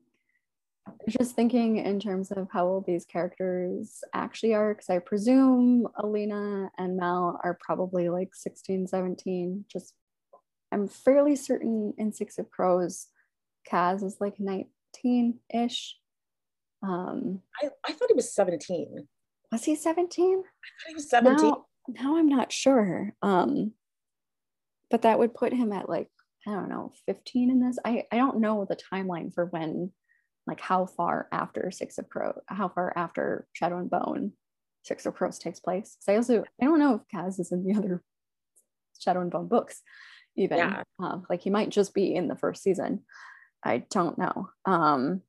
[1.09, 6.71] just thinking in terms of how old these characters actually are, because I presume Alina
[6.77, 9.65] and Mal are probably like 16, 17.
[9.71, 9.93] Just
[10.71, 13.07] I'm fairly certain in Six of Crows,
[13.69, 15.97] Kaz is like 19-ish.
[16.84, 19.07] Um, I, I thought he was 17.
[19.51, 20.25] Was he 17?
[20.29, 21.49] i thought he was 17.
[21.49, 23.13] Now, now I'm not sure.
[23.21, 23.73] Um,
[24.89, 26.09] but that would put him at like
[26.47, 27.77] I don't know, 15 in this.
[27.86, 29.91] I, I don't know the timeline for when,
[30.47, 34.33] like how far after Six of Crow, how far after Shadow and Bone
[34.83, 35.95] Six of Crows takes place.
[35.95, 38.01] Because I also I don't know if Kaz is in the other
[38.99, 39.81] Shadow and Bone books,
[40.35, 40.57] even.
[40.57, 40.83] Yeah.
[41.01, 43.03] Uh, like he might just be in the first season.
[43.63, 44.49] I don't know.
[44.65, 45.21] Um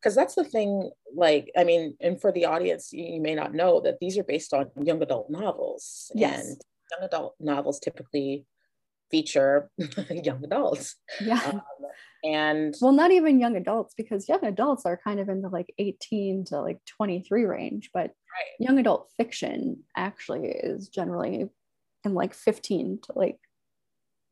[0.00, 3.54] because that's the thing like i mean and for the audience you, you, may not
[3.54, 6.46] know that these are based on young adult novels Yes.
[6.46, 6.60] and
[6.92, 8.44] young adult novels typically
[9.10, 9.70] feature
[10.10, 11.40] young adults yeah.
[11.46, 11.62] um,
[12.24, 15.72] and well, not even young adults because young adults are kind of in the like
[15.78, 21.48] 18 to like 23 range, but right young adult fiction actually is generally
[22.04, 23.38] in like 15 to like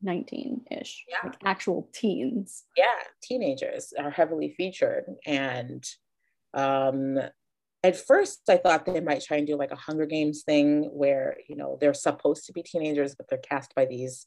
[0.05, 1.17] 19-ish Yeah.
[1.23, 2.85] like actual teens yeah
[3.21, 5.83] teenagers are heavily featured and
[6.53, 7.17] um
[7.83, 11.37] at first i thought they might try and do like a hunger games thing where
[11.47, 14.25] you know they're supposed to be teenagers but they're cast by these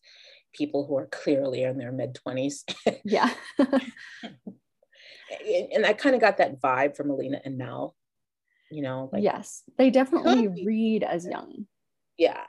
[0.56, 2.64] people who are clearly in their mid-20s
[3.04, 3.30] yeah.
[5.28, 7.96] And and i kind of got that vibe from alina and mal
[8.70, 9.62] you know like yes.
[9.76, 11.66] They definitely read as young.
[12.16, 12.44] Yeah.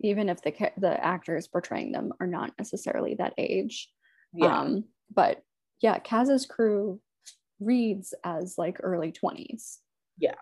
[0.00, 3.88] Even if the the actors portraying them are not necessarily that age.
[4.32, 4.60] Yeah.
[4.60, 4.84] Um
[5.14, 5.42] but
[5.80, 7.00] yeah kaz's crew
[7.60, 9.78] reads as like early 20s
[10.18, 10.34] Yeah.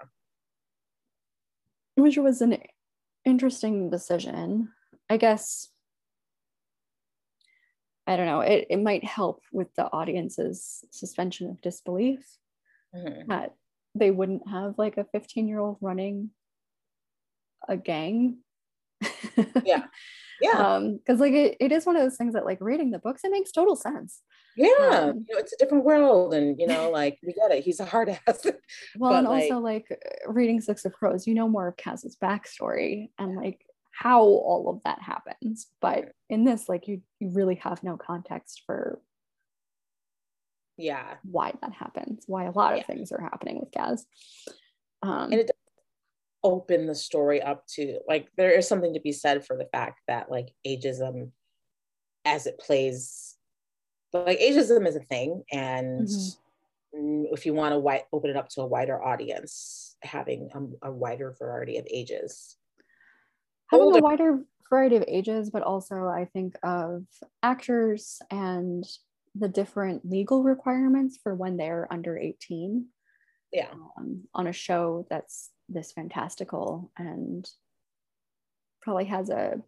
[1.95, 2.59] which was an
[3.25, 4.73] interesting decision.
[5.09, 5.69] I guess
[8.07, 12.25] i don't know it, it might help with the audience's suspension of disbelief
[12.95, 13.27] Mhm.
[13.27, 13.55] that
[13.95, 16.31] they wouldn't have like a 15 year old running
[17.69, 18.39] a gang
[19.65, 19.87] Yeah.
[20.41, 22.99] yeah um because like it, it is one of those things that like reading the
[22.99, 24.23] books it makes total sense
[24.57, 27.65] yeah um, you know it's a different world and you know like we get it
[27.65, 28.45] he's a hard ass
[28.97, 29.87] well But, and also like
[30.27, 33.66] reading six of crows you know more of kaz's backstory and like
[33.99, 35.67] how all of that happens.
[35.81, 39.01] But in this like you you really have no context for
[40.77, 41.15] yeah.
[41.23, 44.01] why that happens why a lot of things are happening with Kaz.
[45.03, 45.57] um and it does
[46.45, 50.01] open the story up to like there is something to be said for the fact
[50.07, 51.31] that like ageism
[52.27, 53.37] as it plays
[54.13, 55.43] like ageism is a thing.
[55.51, 56.37] And Mhm.
[56.95, 60.51] mm, if you want to wi- open it up to a wider audience having
[60.83, 62.57] a, a wider variety of ages
[63.71, 67.05] having older- a wider variety of ages, but also I think of
[67.43, 68.85] actors and
[69.35, 72.87] the different legal requirements for when they're under 18
[73.53, 73.71] yeah.
[73.97, 77.49] Um, on a show that's this fantastical and
[78.83, 79.63] probably has a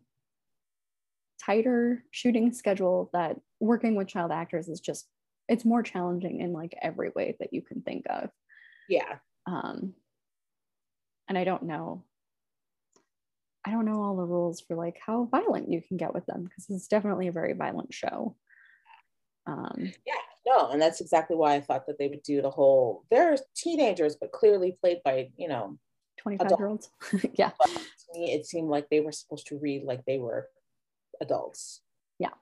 [1.44, 5.06] tighter shooting schedule that working with child actors is just
[5.48, 8.30] it's more challenging in like every way that you can think of.
[8.88, 9.18] Yeah.
[9.46, 9.94] Um
[11.28, 12.04] and i don't know
[13.68, 16.44] i don't know all the rules for like how violent you can get with them
[16.44, 18.34] because it's definitely a very violent show.
[19.46, 20.14] Um yeah,
[20.46, 24.16] no and that's exactly why i thought that they would do the whole they're teenagers
[24.16, 25.78] but clearly played by you know
[26.18, 26.90] 25 year olds
[27.34, 27.50] yeah.
[27.58, 30.48] But to me it seemed like they were supposed to read like they were
[31.20, 31.80] adults.
[32.18, 32.34] Yeah,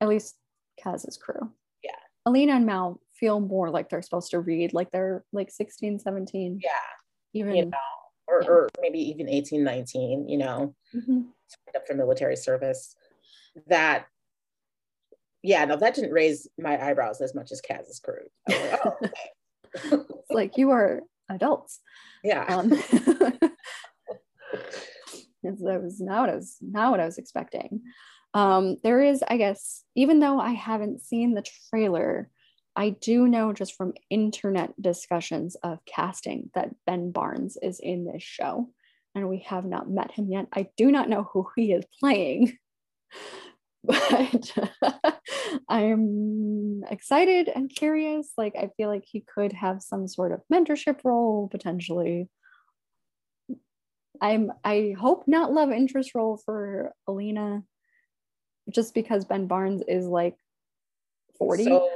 [0.00, 0.36] at least
[0.82, 1.50] kaz's crew.
[1.82, 1.96] Yeah.
[2.26, 6.60] alina and mal feel more like they're supposed to read like they're like 16 17
[6.62, 6.70] yeah.
[7.32, 7.78] Even you know
[8.26, 11.26] or, or maybe even 18 19 you know Mhm.
[11.76, 12.94] up for military service
[13.68, 14.06] that
[15.42, 20.04] yeah no that didn't raise my eyebrows as much as Kaz's crew like, oh, okay.
[20.30, 21.80] like you are adults
[22.22, 22.70] yeah um
[25.42, 27.82] that was not what I was not what I was expecting.
[28.32, 32.30] Um, there is, I guess, even though I haven't seen the trailer,
[32.76, 38.22] I do know just from internet discussions of casting that Ben Barnes is in this
[38.22, 38.70] show,
[39.14, 40.46] and we have not met him yet.
[40.52, 42.58] I do not know who he is playing,
[43.84, 44.52] but
[45.68, 48.32] I'm excited and curious.
[48.36, 52.28] Like, I feel like he could have some sort of mentorship role potentially
[54.20, 57.62] I'm I hope not love interest role for Alina,
[58.70, 60.36] just because Ben Barnes is like
[61.38, 61.64] 40.
[61.64, 61.88] So,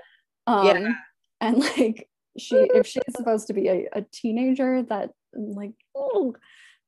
[0.49, 0.93] um yeah.
[1.41, 6.35] and like she if she's supposed to be a, a teenager, that like oh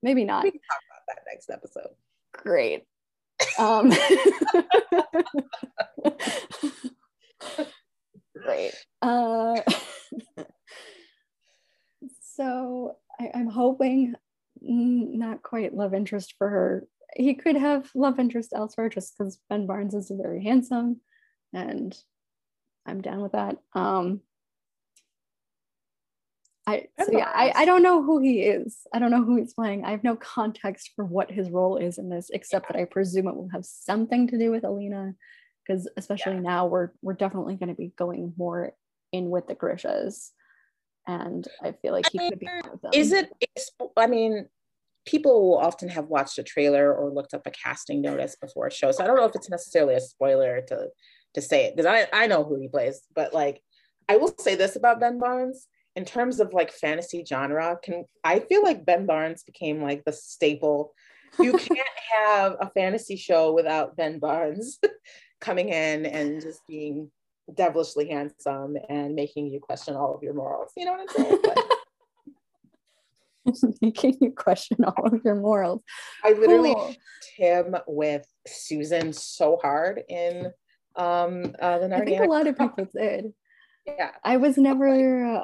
[0.02, 0.44] maybe not.
[0.44, 1.90] we can talk about that next episode.
[2.32, 2.84] Great.
[3.58, 3.90] Um
[8.42, 8.72] great.
[9.02, 9.61] Uh
[12.34, 14.14] so I, I'm hoping
[14.62, 16.86] not quite love interest for her.
[17.14, 21.00] He could have love interest elsewhere just because Ben Barnes is very handsome
[21.52, 21.96] and
[22.91, 23.57] I'm down with that.
[23.74, 24.20] Um
[26.66, 28.86] I so yeah, I, I don't know who he is.
[28.93, 29.84] I don't know who he's playing.
[29.84, 33.26] I have no context for what his role is in this, except that I presume
[33.26, 35.14] it will have something to do with Alina.
[35.66, 38.72] Because especially now we're we're definitely going to be going more
[39.12, 40.30] in with the Grishas.
[41.07, 42.91] And I feel like he I could be one of them.
[42.95, 43.30] Is it?
[43.97, 44.49] I mean,
[45.07, 48.72] people will often have watched a trailer or looked up a casting notice before a
[48.72, 50.88] show, so I don't know if it's necessarily a spoiler to
[51.34, 53.62] to say it because I I know who he plays, but like
[54.08, 57.78] I will say this about Ben Barnes in terms of like fantasy genre.
[57.82, 60.92] Can I feel like Ben Barnes became like the staple?
[61.38, 64.78] You can't have a fantasy show without Ben Barnes
[65.40, 67.10] coming in and just being
[67.54, 70.72] devilishly handsome and making you question all of your morals.
[70.76, 71.38] You know what I'm saying?
[71.44, 71.58] Like,
[73.80, 75.82] making you question all of your morals.
[76.24, 76.94] I literally Cool.
[77.36, 80.52] him with Susan so hard in
[80.97, 83.32] um uh the I think a lot of people did.
[83.86, 84.88] yeah I was never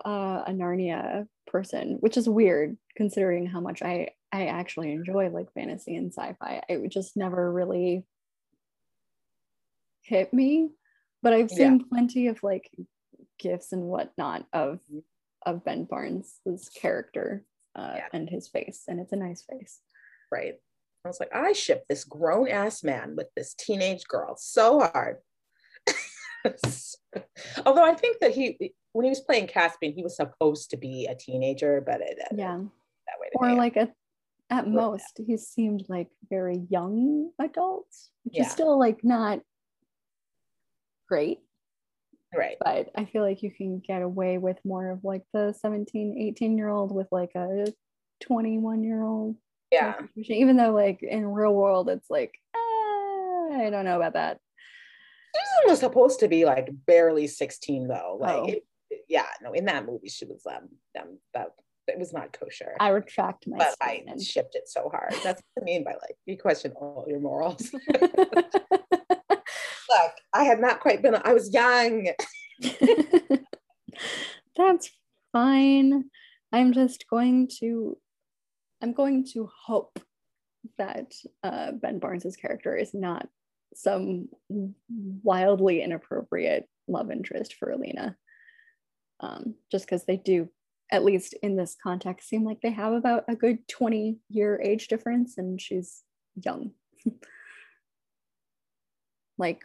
[0.05, 5.53] uh, a Narnia person, which is weird considering how much I I actually enjoy like
[5.55, 6.63] fantasy and sci-fi.
[6.69, 8.05] It just never really
[10.03, 10.71] hit me.
[11.23, 11.57] But I've Yeah.
[11.57, 12.71] seen plenty of like
[13.39, 14.81] gifs and whatnot of
[15.45, 17.45] of Ben Barnes's character
[17.77, 18.09] uh, Yeah.
[18.13, 19.81] and his face, and it's a nice face.
[20.33, 20.55] right
[21.05, 25.19] I was like I ship this grown ass man with this teenage girl so hard
[27.67, 31.07] although I think that he when he was playing Caspian he was supposed to be
[31.07, 33.93] a teenager but it Yeah, that way or like at
[34.51, 38.43] at most he seemed like very young adults, which Yeah.
[38.43, 39.41] is still like not
[41.09, 41.41] great.
[42.35, 46.17] right but I feel like you can get away with more of like the 17,
[46.19, 47.73] 18 year old with like a
[48.23, 49.37] 21 year old.
[49.73, 54.39] yeah Even though, like, in real world, it's like, ah, I don't know about that.
[55.69, 58.47] Was supposed to be like barely 16 though like Oh.
[58.47, 58.65] it-
[59.09, 60.69] yeah no in that movie she was um,
[61.01, 61.49] um that
[61.89, 65.13] it was not kosher I retract my but I shipped it so hard.
[65.25, 67.73] That's what I mean by like you question all your morals.
[69.89, 71.15] Look, I had not quite been.
[71.15, 72.09] I was young.
[74.57, 74.91] That's
[75.33, 76.05] fine.
[76.53, 77.97] I'm just going to
[78.83, 79.99] I'm going to hope
[80.79, 81.13] that
[81.43, 83.29] uh, Ben Barnes's character is not
[83.77, 84.29] some
[85.23, 88.17] wildly inappropriate love interest for Alina.
[89.21, 90.49] Um, just because they do,
[90.91, 94.89] at least in this context, seem like they have about a good 20 year age
[94.89, 96.03] difference, and she's
[96.43, 96.73] young.
[99.39, 99.63] like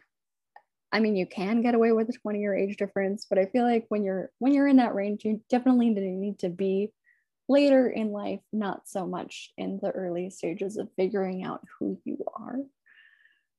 [0.94, 3.64] I mean, you can get away with a 20 year age difference, but I feel
[3.64, 6.92] like when you're when you're in that range, you definitely need to be
[7.48, 12.18] later in life, not so much in the early stages of figuring out who you
[12.36, 12.58] are.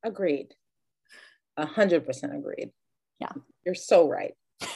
[0.05, 0.55] Agreed.
[1.57, 2.71] A hundred percent agreed.
[3.21, 3.33] Yeah.
[3.65, 4.35] You're so right.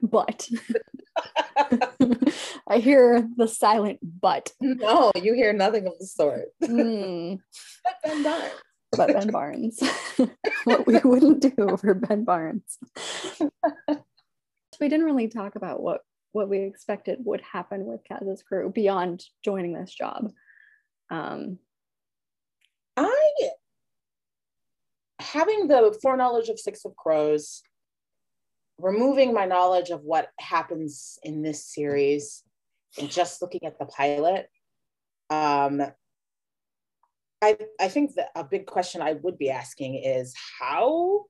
[0.00, 0.48] But
[2.68, 4.52] I hear the silent but.
[4.60, 6.44] no, you hear nothing of the sort.
[6.64, 7.34] Hmm,
[7.82, 8.52] But Ben Barnes.
[8.92, 9.80] but Ben Barnes.
[10.64, 12.78] what we wouldn't do for Ben Barnes.
[14.80, 19.24] we didn't really talk about what what we expected would happen with Kaz's crew beyond
[19.44, 20.30] joining this job.
[21.10, 21.58] Um,
[22.96, 23.34] I
[25.32, 27.62] having the foreknowledge of Six of Crows,
[28.78, 32.42] removing my knowledge of what happens in this series,
[32.98, 34.48] and just looking at the pilot,
[35.30, 35.80] um,
[37.40, 41.24] I I think that a big question I would be asking is how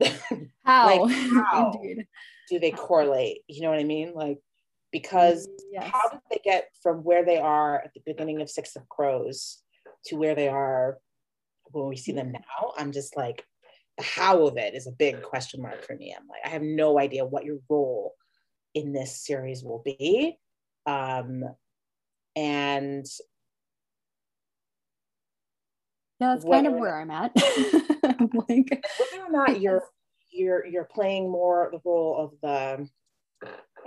[0.64, 1.04] how?
[1.04, 1.16] Like,
[1.50, 1.72] how?
[1.74, 2.06] Indeed.
[2.50, 3.38] do they correlate?
[3.48, 4.12] You know what I mean?
[4.14, 4.38] Like
[4.92, 5.90] because Yes.
[5.92, 9.60] how did they get from where they are at the beginning of Six of Crows
[10.04, 10.98] to where they are
[11.70, 12.72] when we see them now?
[12.76, 13.44] I'm just like,
[13.96, 16.14] the how of it is a big question mark for me.
[16.16, 18.14] I'm like, I have no idea what your role
[18.74, 20.36] in this series will be.
[20.86, 21.44] Um,
[22.36, 23.06] and
[26.20, 27.32] Yeah, that's kind of where I'm at.
[28.04, 29.82] I'm like, whether or not you're
[30.32, 32.88] you're you're playing more the role of the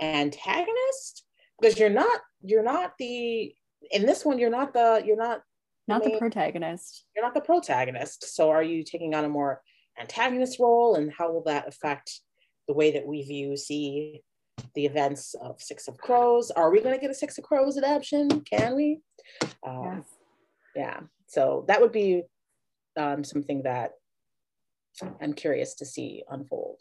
[0.00, 1.24] antagonist
[1.60, 3.52] because you're not you're not the
[3.90, 5.42] in this one you're not the you're not
[5.88, 7.04] not the protagonist.
[7.16, 8.34] you're not the protagonist.
[8.36, 9.62] So are you taking on a more
[10.00, 12.20] antagonist role, and how will that affect
[12.68, 14.22] the way that we view see
[14.74, 16.50] the events of Six of Crows?
[16.50, 18.28] Are we going to get a Six of Crows adaptation?
[18.42, 19.00] Can we?
[19.66, 20.04] Um, Yes.
[20.76, 22.22] yeah so that would be
[22.96, 23.92] um, something that
[25.20, 26.80] i'm curious to see unfold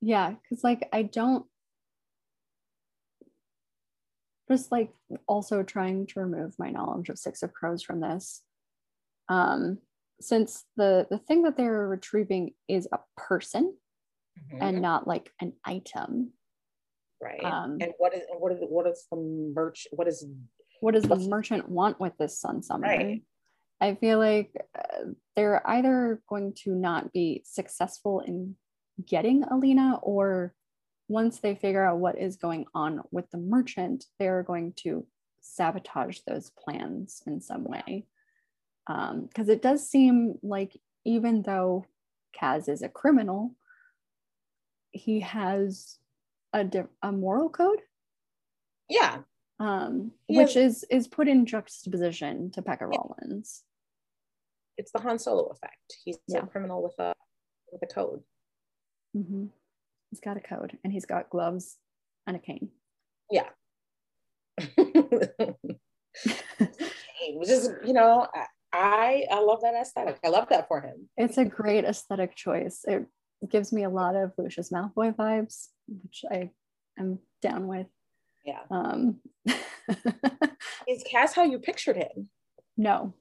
[0.00, 1.46] Yeah, because like I don't
[4.48, 4.90] just like
[5.26, 8.42] also trying to remove my knowledge of Six of Crows from this.
[9.28, 9.78] Um,
[10.20, 13.74] since the the thing that they're retrieving is a person
[14.60, 16.32] and not like an item.
[17.20, 20.26] right um, and what is what is what is the merch what is
[20.80, 22.96] What does the merchant want with this Sun Summoner?
[22.96, 23.22] Right.
[23.80, 28.56] I feel like uh, they're either going to not be successful in
[29.04, 30.54] getting Alina, or
[31.08, 35.06] once they figure out what is going on with the merchant, they're going to
[35.40, 38.06] sabotage those plans in some way.
[38.86, 41.86] Because it does seem like even though
[42.40, 43.54] Kaz is a criminal,
[44.90, 45.98] he has
[46.52, 47.80] a, di- a moral code
[48.88, 49.18] yeah
[49.58, 53.64] um, which is is put in juxtaposition to Pekka Rollins.
[54.78, 56.44] it's the han solo effect he's Yeah.
[56.44, 57.12] a criminal with a
[57.72, 58.22] with a code
[59.14, 59.50] Mhm.
[60.16, 61.76] He's got a code and he's got gloves
[62.26, 62.70] and a cane.
[63.30, 63.48] yeah.
[67.34, 68.26] Which is you know
[68.72, 70.18] I, I love that aesthetic.
[70.24, 71.10] I love that for him.
[71.18, 72.80] It's a great aesthetic choice.
[72.88, 73.04] It
[73.50, 76.48] gives me a lot of Lucius Malfoy vibes, which I
[76.98, 77.88] am down with.
[78.42, 78.60] yeah.
[78.70, 79.20] Um,
[80.88, 82.30] is Kaz how you pictured him?
[82.78, 83.12] No,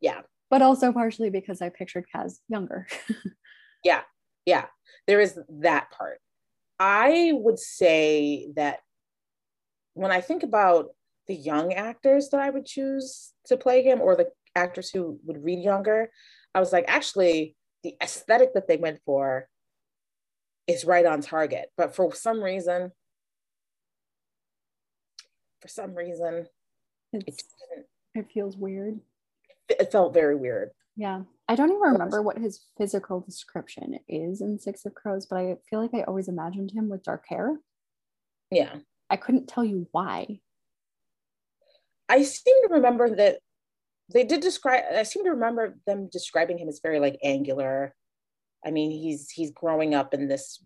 [0.00, 0.20] yeah.
[0.50, 2.86] But also partially because I pictured Kaz younger.
[3.84, 4.02] yeah.
[4.46, 4.66] Yeah.
[5.08, 6.20] There is that part
[6.78, 8.80] i would say that
[9.94, 10.90] when i think about
[11.26, 15.42] the young actors that i would choose to play him or the actors who would
[15.44, 16.10] read younger
[16.54, 17.54] i was like actually
[17.84, 19.48] the aesthetic that they went for
[20.66, 22.90] is right on target but for some reason
[25.60, 26.46] for some reason
[27.12, 27.42] it,
[28.14, 29.00] it feels weird.
[29.68, 31.22] it felt very weird Yeah.
[31.48, 35.56] I don't even remember what his physical description is in Six of Crows, but I
[35.68, 37.56] feel like I always imagined him with dark hair.
[38.50, 38.76] yeah
[39.10, 40.40] I couldn't tell you why.
[42.10, 43.38] I seem to remember that
[44.12, 44.84] they did describe.
[44.94, 47.94] I seem to remember them describing him as very like angular.
[48.64, 50.62] I mean, he's he's growing up in this.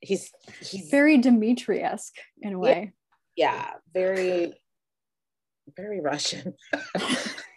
[0.00, 2.92] He's he's Very Dimitri esque in a way.
[3.36, 4.54] yeah, very
[5.76, 6.54] very Russian.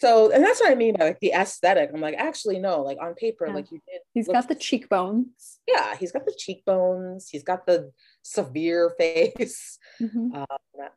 [0.00, 1.90] So, and that's what I mean by like the aesthetic.
[1.92, 3.54] I'm like, actually, no, like on paper, Yeah.
[3.54, 4.00] like you did.
[4.14, 5.58] He's look- got the cheekbones.
[5.66, 7.28] yeah, he's got the cheekbones.
[7.28, 7.90] He's got the
[8.22, 9.78] severe face.
[10.00, 10.34] Mhm.
[10.36, 10.88] Um,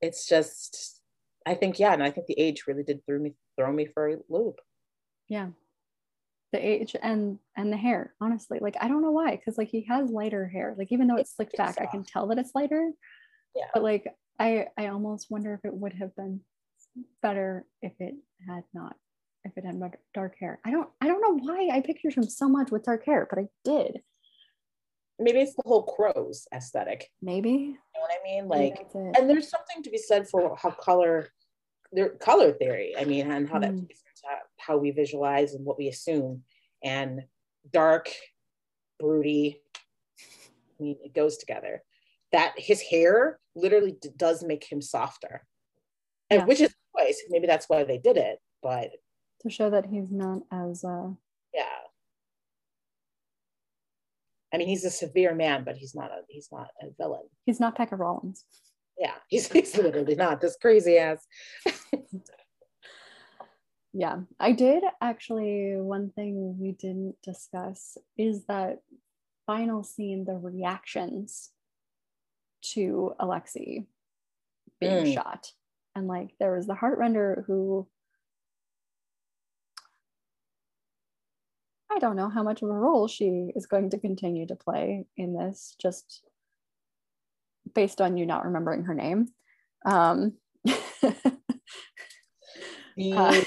[0.00, 1.02] it's just,
[1.44, 4.08] I think, yeah, and I think the age really did throw me throw me for
[4.08, 4.60] a loop.
[5.28, 5.48] Yeah.
[6.52, 8.58] The age and and the hair, honestly.
[8.60, 10.74] Like I don't know why, because like he has lighter hair.
[10.78, 12.92] Like even though it's slicked It's back, I can tell that it's lighter.
[13.54, 13.66] Yeah.
[13.74, 14.06] But like
[14.38, 16.40] I I almost wonder if it would have been
[17.22, 18.14] better if it
[18.48, 18.96] had not
[19.44, 19.80] if it had
[20.14, 20.58] dark hair.
[20.64, 23.38] I don't I don't know why I pictured him so much with dark hair, but
[23.38, 24.02] I did.
[25.18, 27.10] maybe it's the whole crows aesthetic.
[27.22, 27.50] Maybe.
[27.50, 28.48] You know what I mean?
[28.48, 31.28] Like, and there's something to be said for how color,
[31.92, 32.94] their color theory.
[32.98, 33.86] I mean, and how that Mm.
[33.86, 36.44] plays into how we visualize and what we assume.
[36.84, 37.22] And
[37.72, 38.08] dark,
[39.00, 39.60] broody.
[40.78, 41.82] I mean, it goes together.
[42.32, 45.46] That his hair literally d- does make him softer,
[46.30, 46.46] and Yeah.
[46.46, 47.22] which is nice.
[47.30, 48.38] Maybe that's why they did it.
[48.62, 48.90] But
[49.42, 51.10] to show that he's not as uh
[51.54, 51.64] yeah.
[54.52, 57.28] I mean, he's a severe man, but he's not a he's not a villain.
[57.46, 58.44] he's not Pekka Rollins.
[58.98, 61.24] Yeah, he's, he's literally not this crazy ass.
[63.94, 65.74] Yeah, I did actually.
[65.76, 68.80] One thing we didn't discuss is that
[69.46, 71.50] final scene, the reactions
[72.74, 73.86] to Alexei
[74.78, 75.14] being Mm.
[75.14, 75.52] shot.
[75.98, 77.88] And like there was the Heartrender who
[81.90, 85.06] I don't know how much of a role she is going to continue to play
[85.16, 86.22] in this, just
[87.74, 89.26] based on you not remembering her name.
[89.84, 90.34] Um,
[90.68, 90.72] uh,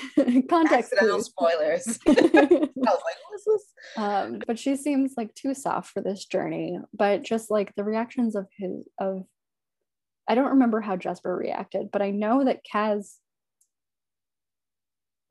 [0.49, 0.93] context.
[1.19, 1.99] spoilers.
[2.07, 3.73] I was like, what is this?
[3.95, 6.79] um, but she seems like too soft for this journey.
[6.93, 9.25] But just like the reactions of his of,
[10.27, 13.17] I don't remember how Jesper reacted, but I know that Kaz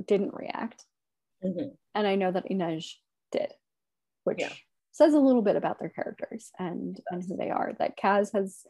[0.04, 0.86] didn't react,
[1.42, 1.76] Mhm.
[1.94, 2.96] and I know that Inej
[3.30, 3.52] did,
[4.24, 4.54] which Yeah.
[4.92, 7.72] says a little bit about their characters and and who they are.
[7.74, 8.66] That Kaz has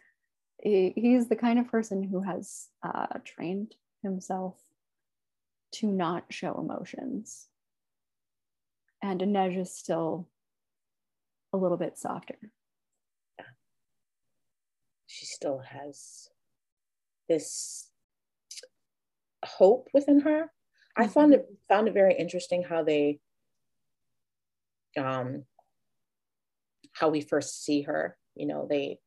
[0.63, 4.63] he, he's the kind of person who has uh, trained himself
[5.73, 7.49] to not show emotions.
[9.03, 10.29] And Inej is still
[11.53, 12.53] a little bit softer.
[15.41, 16.29] Still has
[17.27, 17.89] this
[19.43, 20.43] hope within her.
[20.43, 21.03] Mm-hmm.
[21.03, 23.21] I found it found it very interesting how they
[24.99, 25.45] um
[26.93, 28.19] how we first see her.
[28.35, 28.99] You know, they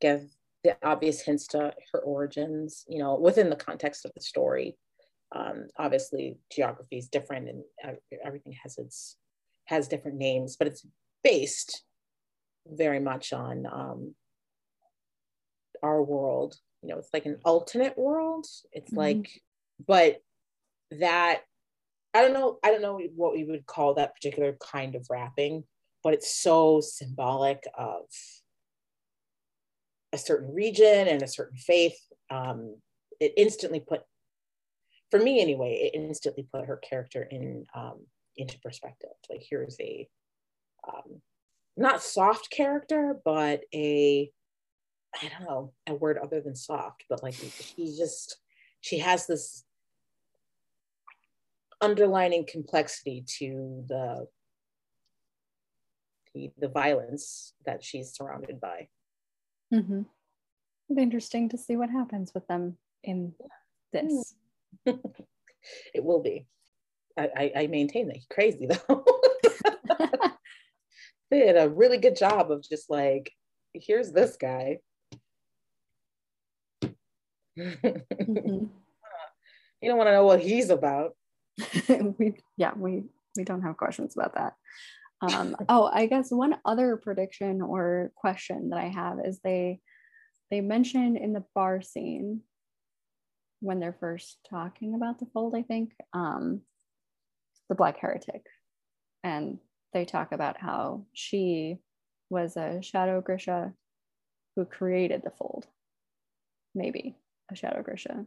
[0.00, 0.22] give
[0.64, 4.78] the obvious hints to her origins, you know, within the context of the story.
[5.34, 9.16] Um, obviously, geography is different and everything has its
[9.66, 10.86] has different names, but it's
[11.22, 11.84] based
[12.66, 14.14] very much on um,
[15.82, 16.56] our world.
[16.82, 18.46] You know, it's like an alternate world.
[18.72, 18.98] It's mm-hmm.
[18.98, 19.42] like,
[19.86, 20.20] but
[20.92, 21.42] that
[22.14, 22.58] I don't know.
[22.62, 25.64] I don't know what we would call that particular kind of wrapping,
[26.02, 28.02] but it's so symbolic of
[30.12, 31.98] a certain region and a certain faith.
[32.30, 32.76] Um,
[33.18, 34.02] it instantly put,
[35.10, 38.00] for me anyway, it instantly put her character in um,
[38.36, 39.10] into perspective.
[39.30, 40.08] Like here's a
[40.86, 41.22] um,
[41.76, 44.30] not soft character, but a
[45.20, 48.38] I don't know a word other than soft, but like she just
[48.80, 49.64] she has this
[51.80, 54.28] underlining complexity to the
[56.34, 58.88] the, the violence that she's surrounded by.
[59.72, 60.02] Mm-hmm.
[60.98, 63.34] Interesting to see what happens with them in
[63.92, 64.34] this.
[64.86, 66.46] it will be.
[67.18, 69.04] I, I, I maintain that he's crazy though.
[71.30, 73.32] they did a really good job of just like,
[73.74, 74.78] here's this guy.
[77.58, 78.64] Mm-hmm.
[79.82, 81.16] You don't want to know what he's about.
[81.88, 83.02] we yeah, we
[83.36, 84.54] we don't have questions about that.
[85.20, 89.80] Um, oh, I guess one other prediction or question that I have is they
[90.52, 92.42] they mention in the bar scene
[93.60, 96.62] when they're first talking about the fold, I think, um,
[97.68, 98.46] the Black Heretic,
[99.24, 99.58] and
[99.92, 101.78] they talk about how she
[102.30, 103.72] was a Shadow Grisha
[104.54, 105.66] who created the fold,
[106.74, 107.16] maybe
[107.52, 108.24] a Shadow Grisha.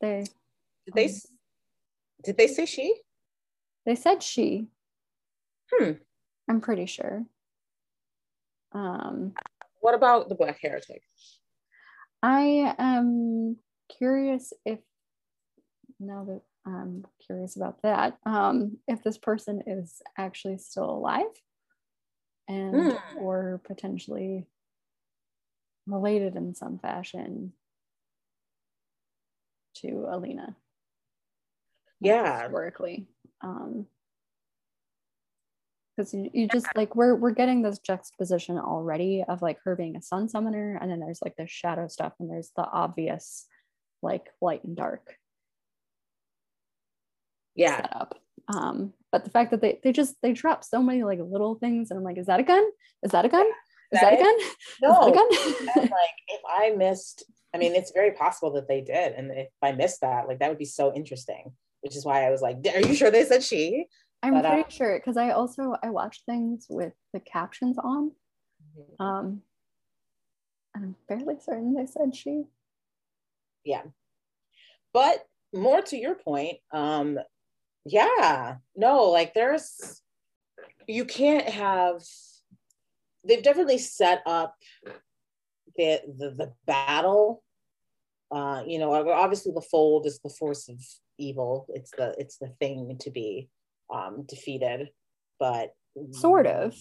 [0.00, 0.24] They
[0.86, 1.10] did they um,
[2.24, 2.94] did they say she?
[3.86, 4.68] They said she.
[5.72, 5.92] Hmm.
[6.48, 7.24] I'm pretty sure.
[8.72, 9.34] Um,
[9.80, 11.02] what about the Black Heretic?
[12.22, 13.56] I am
[13.96, 14.80] curious if
[16.00, 21.24] now that I'm curious about that, um, if this person is actually still alive
[22.46, 22.98] and mm.
[23.16, 24.46] or potentially
[25.86, 27.52] related in some fashion
[29.82, 30.56] to Alina.
[32.00, 32.42] Yeah.
[32.42, 33.08] Historically.
[33.42, 33.86] Um,
[35.98, 39.96] because you, you just like we're we're getting this juxtaposition already of like her being
[39.96, 43.46] a sun summoner and then there's like the shadow stuff and there's the obvious
[44.00, 45.16] like light and dark
[47.56, 48.20] yeah setup.
[48.54, 51.90] um but the fact that they they just they drop so many like little things
[51.90, 52.64] and i'm like is that a gun
[53.02, 53.46] is that a gun
[53.90, 54.36] is that, that a gun
[54.82, 55.28] no a gun?
[55.76, 59.72] like if i missed i mean it's very possible that they did and if i
[59.72, 62.86] missed that like that would be so interesting which is why i was like are
[62.86, 63.86] you sure they said she
[64.22, 68.12] I'm but, pretty uh, sure because I also I watch things with the captions on.
[68.76, 69.02] Mm-hmm.
[69.02, 69.42] Um
[70.74, 72.44] and I'm fairly certain they said she.
[73.64, 73.82] Yeah.
[74.92, 77.18] But more to your point, um,
[77.84, 80.02] yeah, no, like there's
[80.86, 82.02] you can't have
[83.24, 84.54] they've definitely set up
[85.78, 87.42] the the, the battle.
[88.30, 90.76] Uh, you know, obviously the fold is the force of
[91.18, 91.66] evil.
[91.70, 93.48] It's the it's the thing to be
[93.92, 94.90] um, defeated,
[95.38, 95.70] but
[96.12, 96.74] sort of.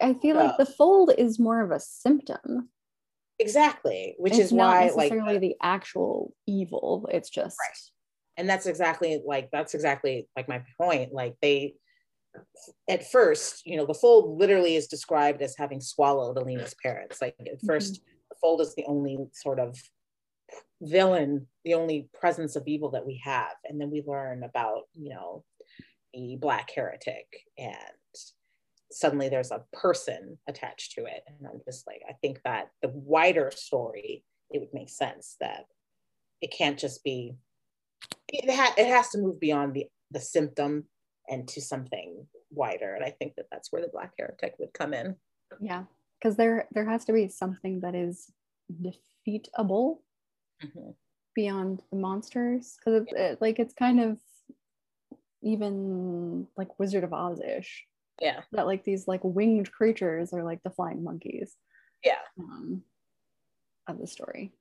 [0.00, 2.68] I feel uh, like the fold is more of a symptom.
[3.38, 7.08] Exactly, which it's is not why necessarily like the actual evil.
[7.10, 7.78] It's just right.
[8.36, 11.12] and that's exactly like that's exactly like my point.
[11.12, 11.74] Like they
[12.88, 17.20] at first, you know, the fold literally is described as having swallowed Alina's parents.
[17.20, 18.11] Like at 1st mm-hmm.
[18.42, 19.80] The fold is the only sort of
[20.80, 23.54] villain, the only presence of evil that we have.
[23.64, 25.44] And then we learn about, you know,
[26.12, 27.76] the black heretic and
[28.90, 31.22] suddenly there's a person attached to it.
[31.26, 35.64] And i'm just like i think that the wider story it would make sense that
[36.42, 37.34] it can't just be
[38.28, 40.84] it, ha- it has to move beyond the the symptom
[41.30, 42.94] and to something wider.
[42.94, 45.16] And i think that that's where the black heretic would come in.
[45.58, 45.84] Yeah
[46.22, 48.30] because there there has to be something that is
[48.70, 49.98] defeatable
[50.62, 50.90] mm-hmm.
[51.34, 54.18] beyond the monsters because it, like it's kind of
[55.42, 57.84] even like Wizard of Oz ish.
[58.20, 58.42] Yeah.
[58.52, 61.56] That like these like winged creatures are like the flying monkeys.
[62.04, 62.20] Yeah.
[62.38, 62.82] Um,
[63.88, 64.52] of the story.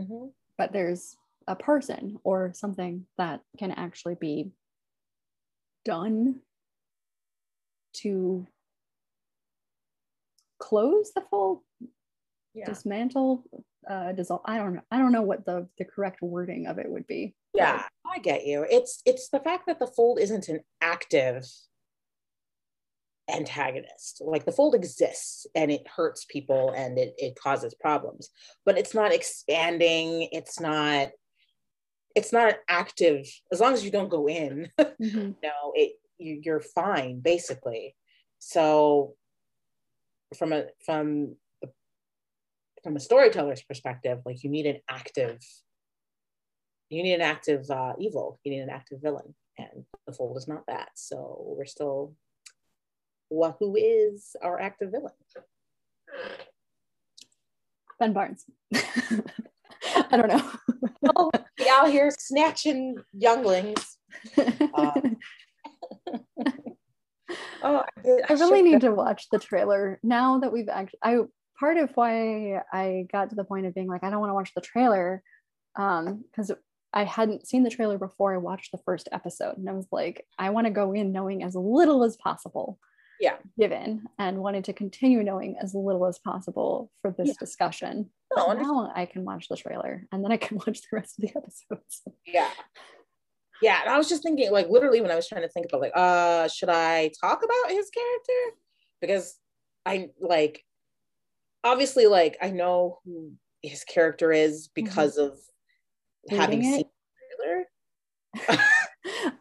[0.00, 0.32] Mhm.
[0.56, 1.16] But there's
[1.46, 4.52] a person or something that can actually be
[5.84, 6.40] done
[7.94, 8.46] to
[10.58, 11.60] close the fold,
[12.54, 12.66] Yeah.
[12.66, 13.44] dismantle,
[13.88, 14.42] uh, dissolve.
[14.44, 14.82] I don't know.
[14.90, 17.34] I don't know what the the correct wording of it would be.
[17.54, 21.44] yeah i get you it's it's the fact that the fold isn't an active
[23.30, 28.30] antagonist like the fold exists and it hurts people and it, it causes problems
[28.64, 31.08] but it's not expanding it's not
[32.14, 35.34] it's not active as long as you don't go in Mhm.
[35.42, 37.94] no it you, you're fine basically
[38.38, 39.14] so
[40.36, 41.36] from a from
[42.82, 45.38] from a storyteller's perspective like you need an active
[46.90, 50.48] you need an active uh, evil you need an active villain and the fold is
[50.48, 52.14] not that so we're still
[53.28, 55.12] what who is our active villain
[58.00, 58.44] Ben Barnes.
[58.74, 60.50] I don't know.
[61.16, 63.98] oh be out here snatching younglings
[64.74, 65.00] Uh,
[67.62, 70.98] oh I, did, I really need to watch the trailer now that we've actually.
[71.02, 71.18] I
[71.58, 74.34] part of why I got to the point of being like, I don't want to
[74.34, 75.22] watch the trailer,
[75.76, 76.52] um, because
[76.92, 80.24] I hadn't seen the trailer before I watched the first episode, and I was like,
[80.38, 82.78] I want to go in knowing as little as possible.
[83.20, 83.34] Yeah.
[83.58, 87.34] Given and wanted to continue knowing as little as possible for this Yeah.
[87.40, 88.10] discussion.
[88.36, 91.22] No, now I can watch the trailer and then I can watch the rest of
[91.22, 92.02] the episodes.
[92.24, 92.50] yeah
[93.62, 95.80] yeah and i was just thinking like literally when i was trying to think about
[95.80, 98.56] like uh should i talk about his character?
[99.00, 99.38] Because
[99.86, 100.64] i like
[101.64, 103.32] obviously like i know who
[103.62, 105.38] his character is because of
[106.30, 106.86] having Reading seen it?
[108.48, 108.64] the trailer.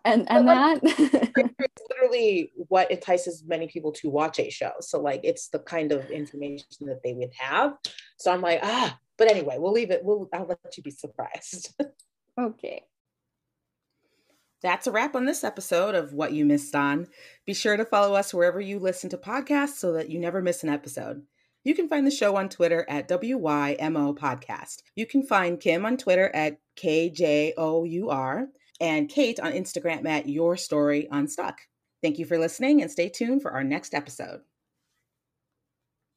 [0.05, 1.31] and and like- that?
[1.35, 4.71] it's literally what entices many people to watch a show.
[4.79, 7.73] So like it's the kind of information that they would have.
[8.17, 11.73] So i'm like ah but anyway we'll leave it we'll i'll let you be surprised.
[12.39, 12.83] Okay.
[14.63, 17.07] That's a wrap on this episode of What You Missed On.
[17.45, 20.63] Be sure to follow us wherever you listen to podcasts so that you never miss
[20.63, 21.21] an episode.
[21.63, 24.83] You can find the show on Twitter at WYMO Podcast.
[24.95, 28.47] You can find Kim on Twitter at KJOUR
[28.79, 31.59] and Kate on Instagram at Your Story Unstuck.
[32.01, 34.41] Thank you for listening and stay tuned for our next episode.